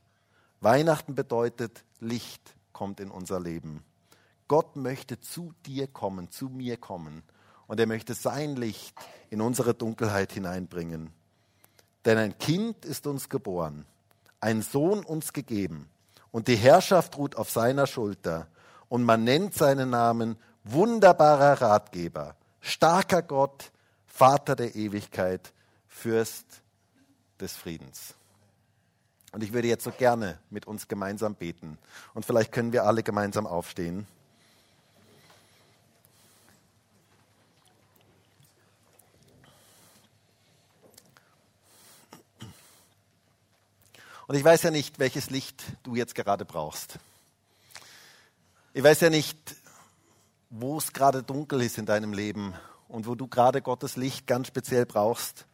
Weihnachten 0.59 1.15
bedeutet 1.15 1.83
Licht 1.99 2.55
kommt 2.71 2.99
in 2.99 3.09
unser 3.09 3.39
Leben. 3.39 3.83
Gott 4.47 4.75
möchte 4.75 5.19
zu 5.19 5.53
dir 5.65 5.87
kommen, 5.87 6.29
zu 6.29 6.49
mir 6.49 6.77
kommen 6.77 7.23
und 7.71 7.79
er 7.79 7.87
möchte 7.87 8.13
sein 8.15 8.57
Licht 8.57 8.93
in 9.29 9.39
unsere 9.39 9.73
Dunkelheit 9.73 10.33
hineinbringen. 10.33 11.09
Denn 12.03 12.17
ein 12.17 12.37
Kind 12.37 12.83
ist 12.83 13.07
uns 13.07 13.29
geboren, 13.29 13.85
ein 14.41 14.61
Sohn 14.61 15.05
uns 15.05 15.31
gegeben 15.31 15.87
und 16.31 16.49
die 16.49 16.57
Herrschaft 16.57 17.17
ruht 17.17 17.37
auf 17.37 17.49
seiner 17.49 17.87
Schulter 17.87 18.47
und 18.89 19.05
man 19.05 19.23
nennt 19.23 19.53
seinen 19.53 19.91
Namen 19.91 20.35
wunderbarer 20.65 21.61
Ratgeber, 21.61 22.35
starker 22.59 23.21
Gott, 23.21 23.71
Vater 24.05 24.57
der 24.57 24.75
Ewigkeit, 24.75 25.53
Fürst 25.87 26.63
des 27.39 27.55
Friedens. 27.55 28.15
Und 29.31 29.45
ich 29.45 29.53
würde 29.53 29.69
jetzt 29.69 29.85
so 29.85 29.91
gerne 29.91 30.39
mit 30.49 30.67
uns 30.67 30.89
gemeinsam 30.89 31.35
beten. 31.35 31.77
Und 32.13 32.25
vielleicht 32.25 32.51
können 32.51 32.73
wir 32.73 32.83
alle 32.83 33.01
gemeinsam 33.01 33.47
aufstehen. 33.47 34.07
Und 44.31 44.37
ich 44.37 44.45
weiß 44.45 44.63
ja 44.63 44.71
nicht, 44.71 44.97
welches 44.97 45.29
Licht 45.29 45.61
du 45.83 45.93
jetzt 45.93 46.15
gerade 46.15 46.45
brauchst. 46.45 46.99
Ich 48.71 48.81
weiß 48.81 49.01
ja 49.01 49.09
nicht, 49.09 49.37
wo 50.49 50.77
es 50.77 50.93
gerade 50.93 51.21
dunkel 51.21 51.61
ist 51.61 51.77
in 51.77 51.85
deinem 51.85 52.13
Leben 52.13 52.53
und 52.87 53.07
wo 53.07 53.15
du 53.15 53.27
gerade 53.27 53.61
Gottes 53.61 53.97
Licht 53.97 54.27
ganz 54.27 54.47
speziell 54.47 54.85
brauchst. 54.85 55.45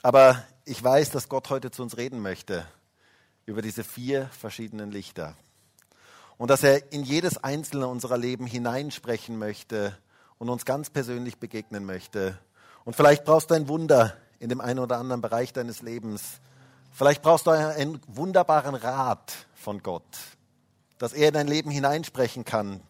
Aber 0.00 0.40
ich 0.64 0.80
weiß, 0.80 1.10
dass 1.10 1.28
Gott 1.28 1.50
heute 1.50 1.72
zu 1.72 1.82
uns 1.82 1.96
reden 1.96 2.22
möchte 2.22 2.64
über 3.46 3.62
diese 3.62 3.82
vier 3.82 4.28
verschiedenen 4.28 4.92
Lichter. 4.92 5.34
Und 6.36 6.50
dass 6.50 6.62
er 6.62 6.92
in 6.92 7.02
jedes 7.02 7.38
einzelne 7.38 7.88
unserer 7.88 8.16
Leben 8.16 8.46
hineinsprechen 8.46 9.36
möchte 9.40 9.98
und 10.38 10.50
uns 10.50 10.64
ganz 10.64 10.88
persönlich 10.88 11.38
begegnen 11.38 11.84
möchte. 11.84 12.38
Und 12.84 12.94
vielleicht 12.94 13.24
brauchst 13.24 13.50
du 13.50 13.54
ein 13.56 13.66
Wunder 13.66 14.16
in 14.38 14.50
dem 14.50 14.60
einen 14.60 14.78
oder 14.78 14.98
anderen 14.98 15.20
Bereich 15.20 15.52
deines 15.52 15.82
Lebens. 15.82 16.38
Vielleicht 16.98 17.22
brauchst 17.22 17.46
du 17.46 17.50
einen 17.52 18.00
wunderbaren 18.08 18.74
Rat 18.74 19.46
von 19.54 19.84
Gott, 19.84 20.02
dass 20.98 21.12
er 21.12 21.28
in 21.28 21.34
dein 21.34 21.46
Leben 21.46 21.70
hineinsprechen 21.70 22.44
kann. 22.44 22.80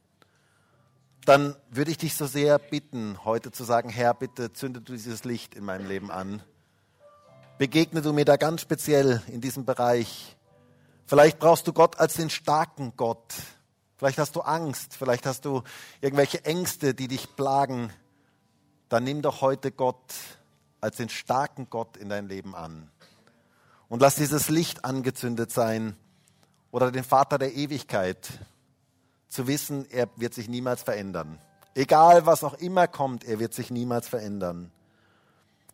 Dann 1.27 1.55
würde 1.69 1.91
ich 1.91 1.99
dich 1.99 2.15
so 2.15 2.25
sehr 2.25 2.59
bitten, 2.59 3.23
heute 3.27 3.53
zu 3.53 3.65
sagen, 3.65 3.91
Herr, 3.91 4.15
bitte 4.15 4.55
zünde 4.55 4.81
du 4.81 4.95
dieses 4.95 5.25
Licht 5.25 5.55
in 5.55 5.63
meinem 5.63 5.87
Leben 5.87 6.11
an. 6.11 6.43
Begegne 7.59 8.01
du 8.01 8.15
mir 8.15 8.25
da 8.25 8.39
ganz 8.39 8.63
speziell 8.63 9.23
in 9.27 9.43
diesem 9.43 9.67
Bereich 9.67 10.39
Vielleicht 11.05 11.39
brauchst 11.39 11.67
du 11.67 11.75
Gott 11.75 12.01
als 12.01 12.15
den 12.15 12.31
starken 12.31 12.95
Gott. 12.97 13.35
Vielleicht 13.99 14.17
hast 14.17 14.37
du 14.37 14.41
Angst, 14.41 14.97
vielleicht 14.97 15.27
hast 15.27 15.45
du 15.45 15.65
irgendwelche 16.01 16.47
Ängste, 16.47 16.95
die 16.95 17.09
dich 17.09 17.37
plagen. 17.37 17.93
Dann 18.89 19.05
nimm 19.05 19.21
doch 19.21 19.43
heute 19.43 19.71
Gott 19.71 20.15
als 20.81 20.97
den 20.97 21.11
starken 21.11 21.69
Gott 21.69 21.99
in 21.99 22.09
dein 22.09 22.27
Leben 22.27 22.55
an. 22.55 22.91
Und 23.89 24.01
lass 24.01 24.17
dieses 24.17 24.49
Licht 24.49 24.85
angezündet 24.85 25.51
sein 25.51 25.97
oder 26.71 26.93
den 26.93 27.05
Vater 27.05 27.39
der 27.39 27.55
Ewigkeit 27.55 28.29
zu 29.29 29.47
wissen, 29.47 29.87
er 29.91 30.09
wird 30.17 30.35
sich 30.35 30.49
niemals 30.49 30.83
verändern. 30.83 31.39
Egal 31.75 32.27
was 32.27 32.45
auch 32.45 32.55
immer 32.55 32.87
kommt, 32.87 33.25
er 33.25 33.39
wird 33.39 33.55
sich 33.55 33.71
niemals 33.71 34.09
verändern. 34.09 34.71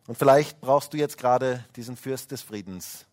Und 0.06 0.18
vielleicht 0.18 0.60
brauchst 0.60 0.92
du 0.92 0.96
jetzt 0.96 1.18
gerade 1.18 1.64
diesen 1.76 1.96
Fürst 1.96 2.30
des 2.30 2.42
Friedens 2.42 3.06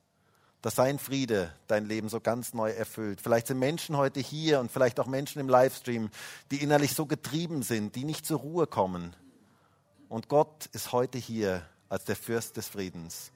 dass 0.62 0.76
sein 0.76 1.00
Friede 1.00 1.54
dein 1.68 1.86
Leben 1.86 2.10
so 2.10 2.20
ganz 2.20 2.54
neu 2.54 2.70
erfüllt. 2.72 3.20
Vielleicht 3.22 3.48
sind 3.48 3.60
Menschen 3.60 3.98
heute 3.98 4.20
hier 4.20 4.60
und 4.60 4.72
vielleicht 4.72 5.00
auch 5.00 5.08
Menschen 5.08 5.40
im 5.40 5.50
Livestream, 5.50 6.10
die 6.52 6.62
innerlich 6.62 6.94
so 6.94 7.06
getrieben 7.06 7.64
sind, 7.64 7.96
die 7.96 8.04
nicht 8.04 8.26
zur 8.26 8.40
Ruhe 8.40 8.68
kommen. 8.68 9.16
Und 10.08 10.28
Gott 10.28 10.68
ist 10.68 10.92
heute 10.92 11.18
hier 11.18 11.64
als 11.90 12.06
der 12.06 12.16
Fürst 12.16 12.58
des 12.58 12.68
Friedens. 12.68 13.32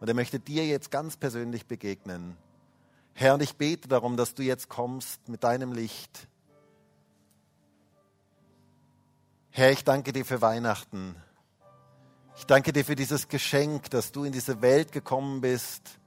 Und 0.00 0.08
er 0.08 0.14
möchte 0.14 0.38
dir 0.38 0.66
jetzt 0.66 0.90
ganz 0.90 1.16
persönlich 1.16 1.66
begegnen. 1.66 2.36
Herr, 3.14 3.34
und 3.34 3.42
ich 3.42 3.56
bete 3.56 3.88
darum, 3.88 4.16
dass 4.16 4.34
du 4.34 4.42
jetzt 4.42 4.68
kommst 4.68 5.28
mit 5.28 5.44
deinem 5.44 5.72
Licht. 5.72 6.28
Herr, 9.50 9.70
ich 9.70 9.84
danke 9.84 10.12
dir 10.12 10.24
für 10.24 10.42
Weihnachten. 10.42 11.14
Ich 12.36 12.44
danke 12.44 12.72
dir 12.72 12.84
für 12.84 12.96
dieses 12.96 13.28
Geschenk, 13.28 13.90
dass 13.90 14.10
du 14.10 14.24
in 14.24 14.32
diese 14.32 14.60
Welt 14.60 14.90
gekommen 14.90 15.40
bist, 15.40 16.00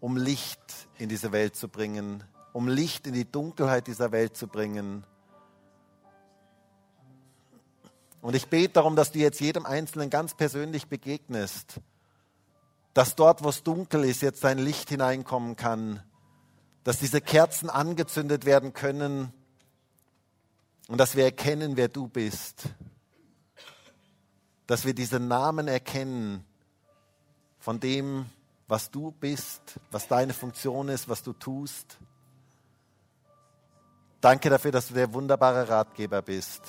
um 0.00 0.16
Licht 0.16 0.88
in 0.98 1.08
diese 1.08 1.30
Welt 1.30 1.54
zu 1.54 1.68
bringen, 1.68 2.24
um 2.52 2.66
Licht 2.66 3.06
in 3.06 3.14
die 3.14 3.30
Dunkelheit 3.30 3.86
dieser 3.86 4.10
Welt 4.10 4.36
zu 4.36 4.48
bringen. 4.48 5.04
Und 8.20 8.34
ich 8.34 8.48
bete 8.48 8.72
darum, 8.74 8.96
dass 8.96 9.12
du 9.12 9.20
jetzt 9.20 9.40
jedem 9.40 9.64
Einzelnen 9.64 10.10
ganz 10.10 10.34
persönlich 10.34 10.88
begegnest, 10.88 11.80
dass 12.98 13.14
dort, 13.14 13.44
wo 13.44 13.48
es 13.48 13.62
dunkel 13.62 14.02
ist, 14.02 14.22
jetzt 14.22 14.42
dein 14.42 14.58
Licht 14.58 14.88
hineinkommen 14.88 15.54
kann, 15.54 16.02
dass 16.82 16.98
diese 16.98 17.20
Kerzen 17.20 17.70
angezündet 17.70 18.44
werden 18.44 18.72
können 18.72 19.32
und 20.88 20.98
dass 20.98 21.14
wir 21.14 21.22
erkennen, 21.22 21.76
wer 21.76 21.86
du 21.86 22.08
bist, 22.08 22.64
dass 24.66 24.84
wir 24.84 24.94
diesen 24.94 25.28
Namen 25.28 25.68
erkennen 25.68 26.44
von 27.60 27.78
dem, 27.78 28.26
was 28.66 28.90
du 28.90 29.12
bist, 29.12 29.78
was 29.92 30.08
deine 30.08 30.32
Funktion 30.32 30.88
ist, 30.88 31.08
was 31.08 31.22
du 31.22 31.32
tust. 31.34 31.98
Danke 34.20 34.50
dafür, 34.50 34.72
dass 34.72 34.88
du 34.88 34.94
der 34.94 35.12
wunderbare 35.14 35.68
Ratgeber 35.68 36.20
bist. 36.20 36.62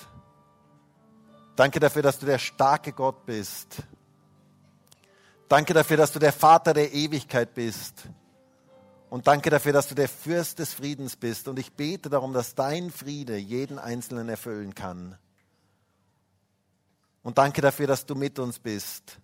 Danke 1.55 1.79
dafür, 1.79 2.03
dass 2.03 2.19
du 2.19 2.27
der 2.27 2.37
starke 2.37 2.93
Gott 2.93 3.25
bist. 3.25 3.81
Danke 5.49 5.73
dafür, 5.73 5.97
dass 5.97 6.11
du 6.11 6.19
der 6.19 6.31
Vater 6.31 6.75
der 6.75 6.93
Ewigkeit 6.93 7.55
bist. 7.55 8.03
Und 9.09 9.25
danke 9.25 9.49
dafür, 9.49 9.73
dass 9.73 9.87
du 9.87 9.95
der 9.95 10.07
Fürst 10.07 10.59
des 10.59 10.75
Friedens 10.75 11.15
bist. 11.15 11.47
Und 11.47 11.57
ich 11.57 11.73
bete 11.73 12.07
darum, 12.07 12.33
dass 12.33 12.53
dein 12.53 12.91
Friede 12.91 13.35
jeden 13.35 13.79
Einzelnen 13.79 14.29
erfüllen 14.29 14.75
kann. 14.75 15.17
Und 17.23 17.39
danke 17.39 17.61
dafür, 17.61 17.87
dass 17.87 18.05
du 18.05 18.13
mit 18.13 18.37
uns 18.37 18.59
bist. 18.59 19.17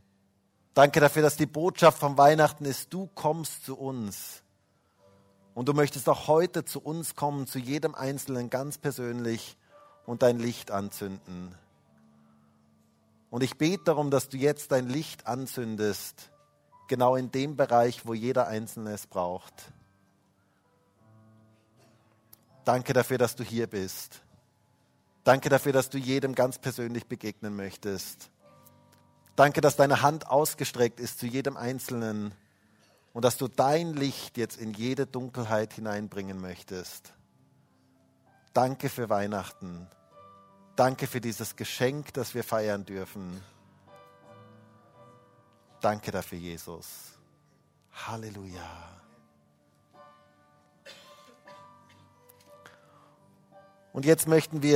Danke 0.73 0.99
dafür, 0.99 1.21
dass 1.21 1.38
die 1.38 1.45
Botschaft 1.45 1.99
von 1.99 2.17
Weihnachten 2.17 2.65
ist, 2.65 2.91
du 2.91 3.07
kommst 3.13 3.63
zu 3.63 3.77
uns. 3.77 4.41
Und 5.53 5.69
du 5.69 5.73
möchtest 5.73 6.09
auch 6.09 6.27
heute 6.27 6.65
zu 6.65 6.81
uns 6.81 7.15
kommen, 7.15 7.45
zu 7.45 7.59
jedem 7.59 7.93
Einzelnen 7.93 8.49
ganz 8.49 8.79
persönlich 8.79 9.57
und 10.07 10.23
dein 10.23 10.39
Licht 10.39 10.71
anzünden. 10.71 11.55
Und 13.35 13.43
ich 13.43 13.57
bete 13.57 13.83
darum, 13.83 14.11
dass 14.11 14.29
du 14.29 14.37
jetzt 14.37 14.71
dein 14.71 14.87
Licht 14.87 15.27
anzündest, 15.27 16.31
genau 16.87 17.17
in 17.17 17.31
dem 17.31 17.57
Bereich, 17.57 18.05
wo 18.05 18.13
jeder 18.13 18.47
Einzelne 18.47 18.93
es 18.93 19.07
braucht. 19.07 19.73
Danke 22.63 22.93
dafür, 22.93 23.17
dass 23.17 23.35
du 23.35 23.43
hier 23.43 23.67
bist. 23.67 24.21
Danke 25.25 25.49
dafür, 25.49 25.73
dass 25.73 25.89
du 25.89 25.97
jedem 25.97 26.33
ganz 26.33 26.59
persönlich 26.59 27.07
begegnen 27.07 27.57
möchtest. 27.57 28.29
Danke, 29.35 29.59
dass 29.59 29.75
deine 29.75 30.01
Hand 30.01 30.27
ausgestreckt 30.27 31.01
ist 31.01 31.19
zu 31.19 31.25
jedem 31.25 31.57
Einzelnen 31.57 32.33
und 33.11 33.25
dass 33.25 33.35
du 33.35 33.49
dein 33.49 33.95
Licht 33.95 34.37
jetzt 34.37 34.55
in 34.55 34.73
jede 34.73 35.07
Dunkelheit 35.07 35.73
hineinbringen 35.73 36.39
möchtest. 36.39 37.11
Danke 38.53 38.87
für 38.87 39.09
Weihnachten. 39.09 39.89
Danke 40.75 41.07
für 41.07 41.21
dieses 41.21 41.55
Geschenk, 41.55 42.13
das 42.13 42.33
wir 42.33 42.43
feiern 42.43 42.83
dürfen. 42.83 43.41
Danke 45.79 46.11
dafür, 46.11 46.38
Jesus. 46.38 47.13
Halleluja. 47.93 48.95
Und 53.93 54.03
jetzt 54.03 54.27
möchten 54.27 54.61
wir 54.61 54.73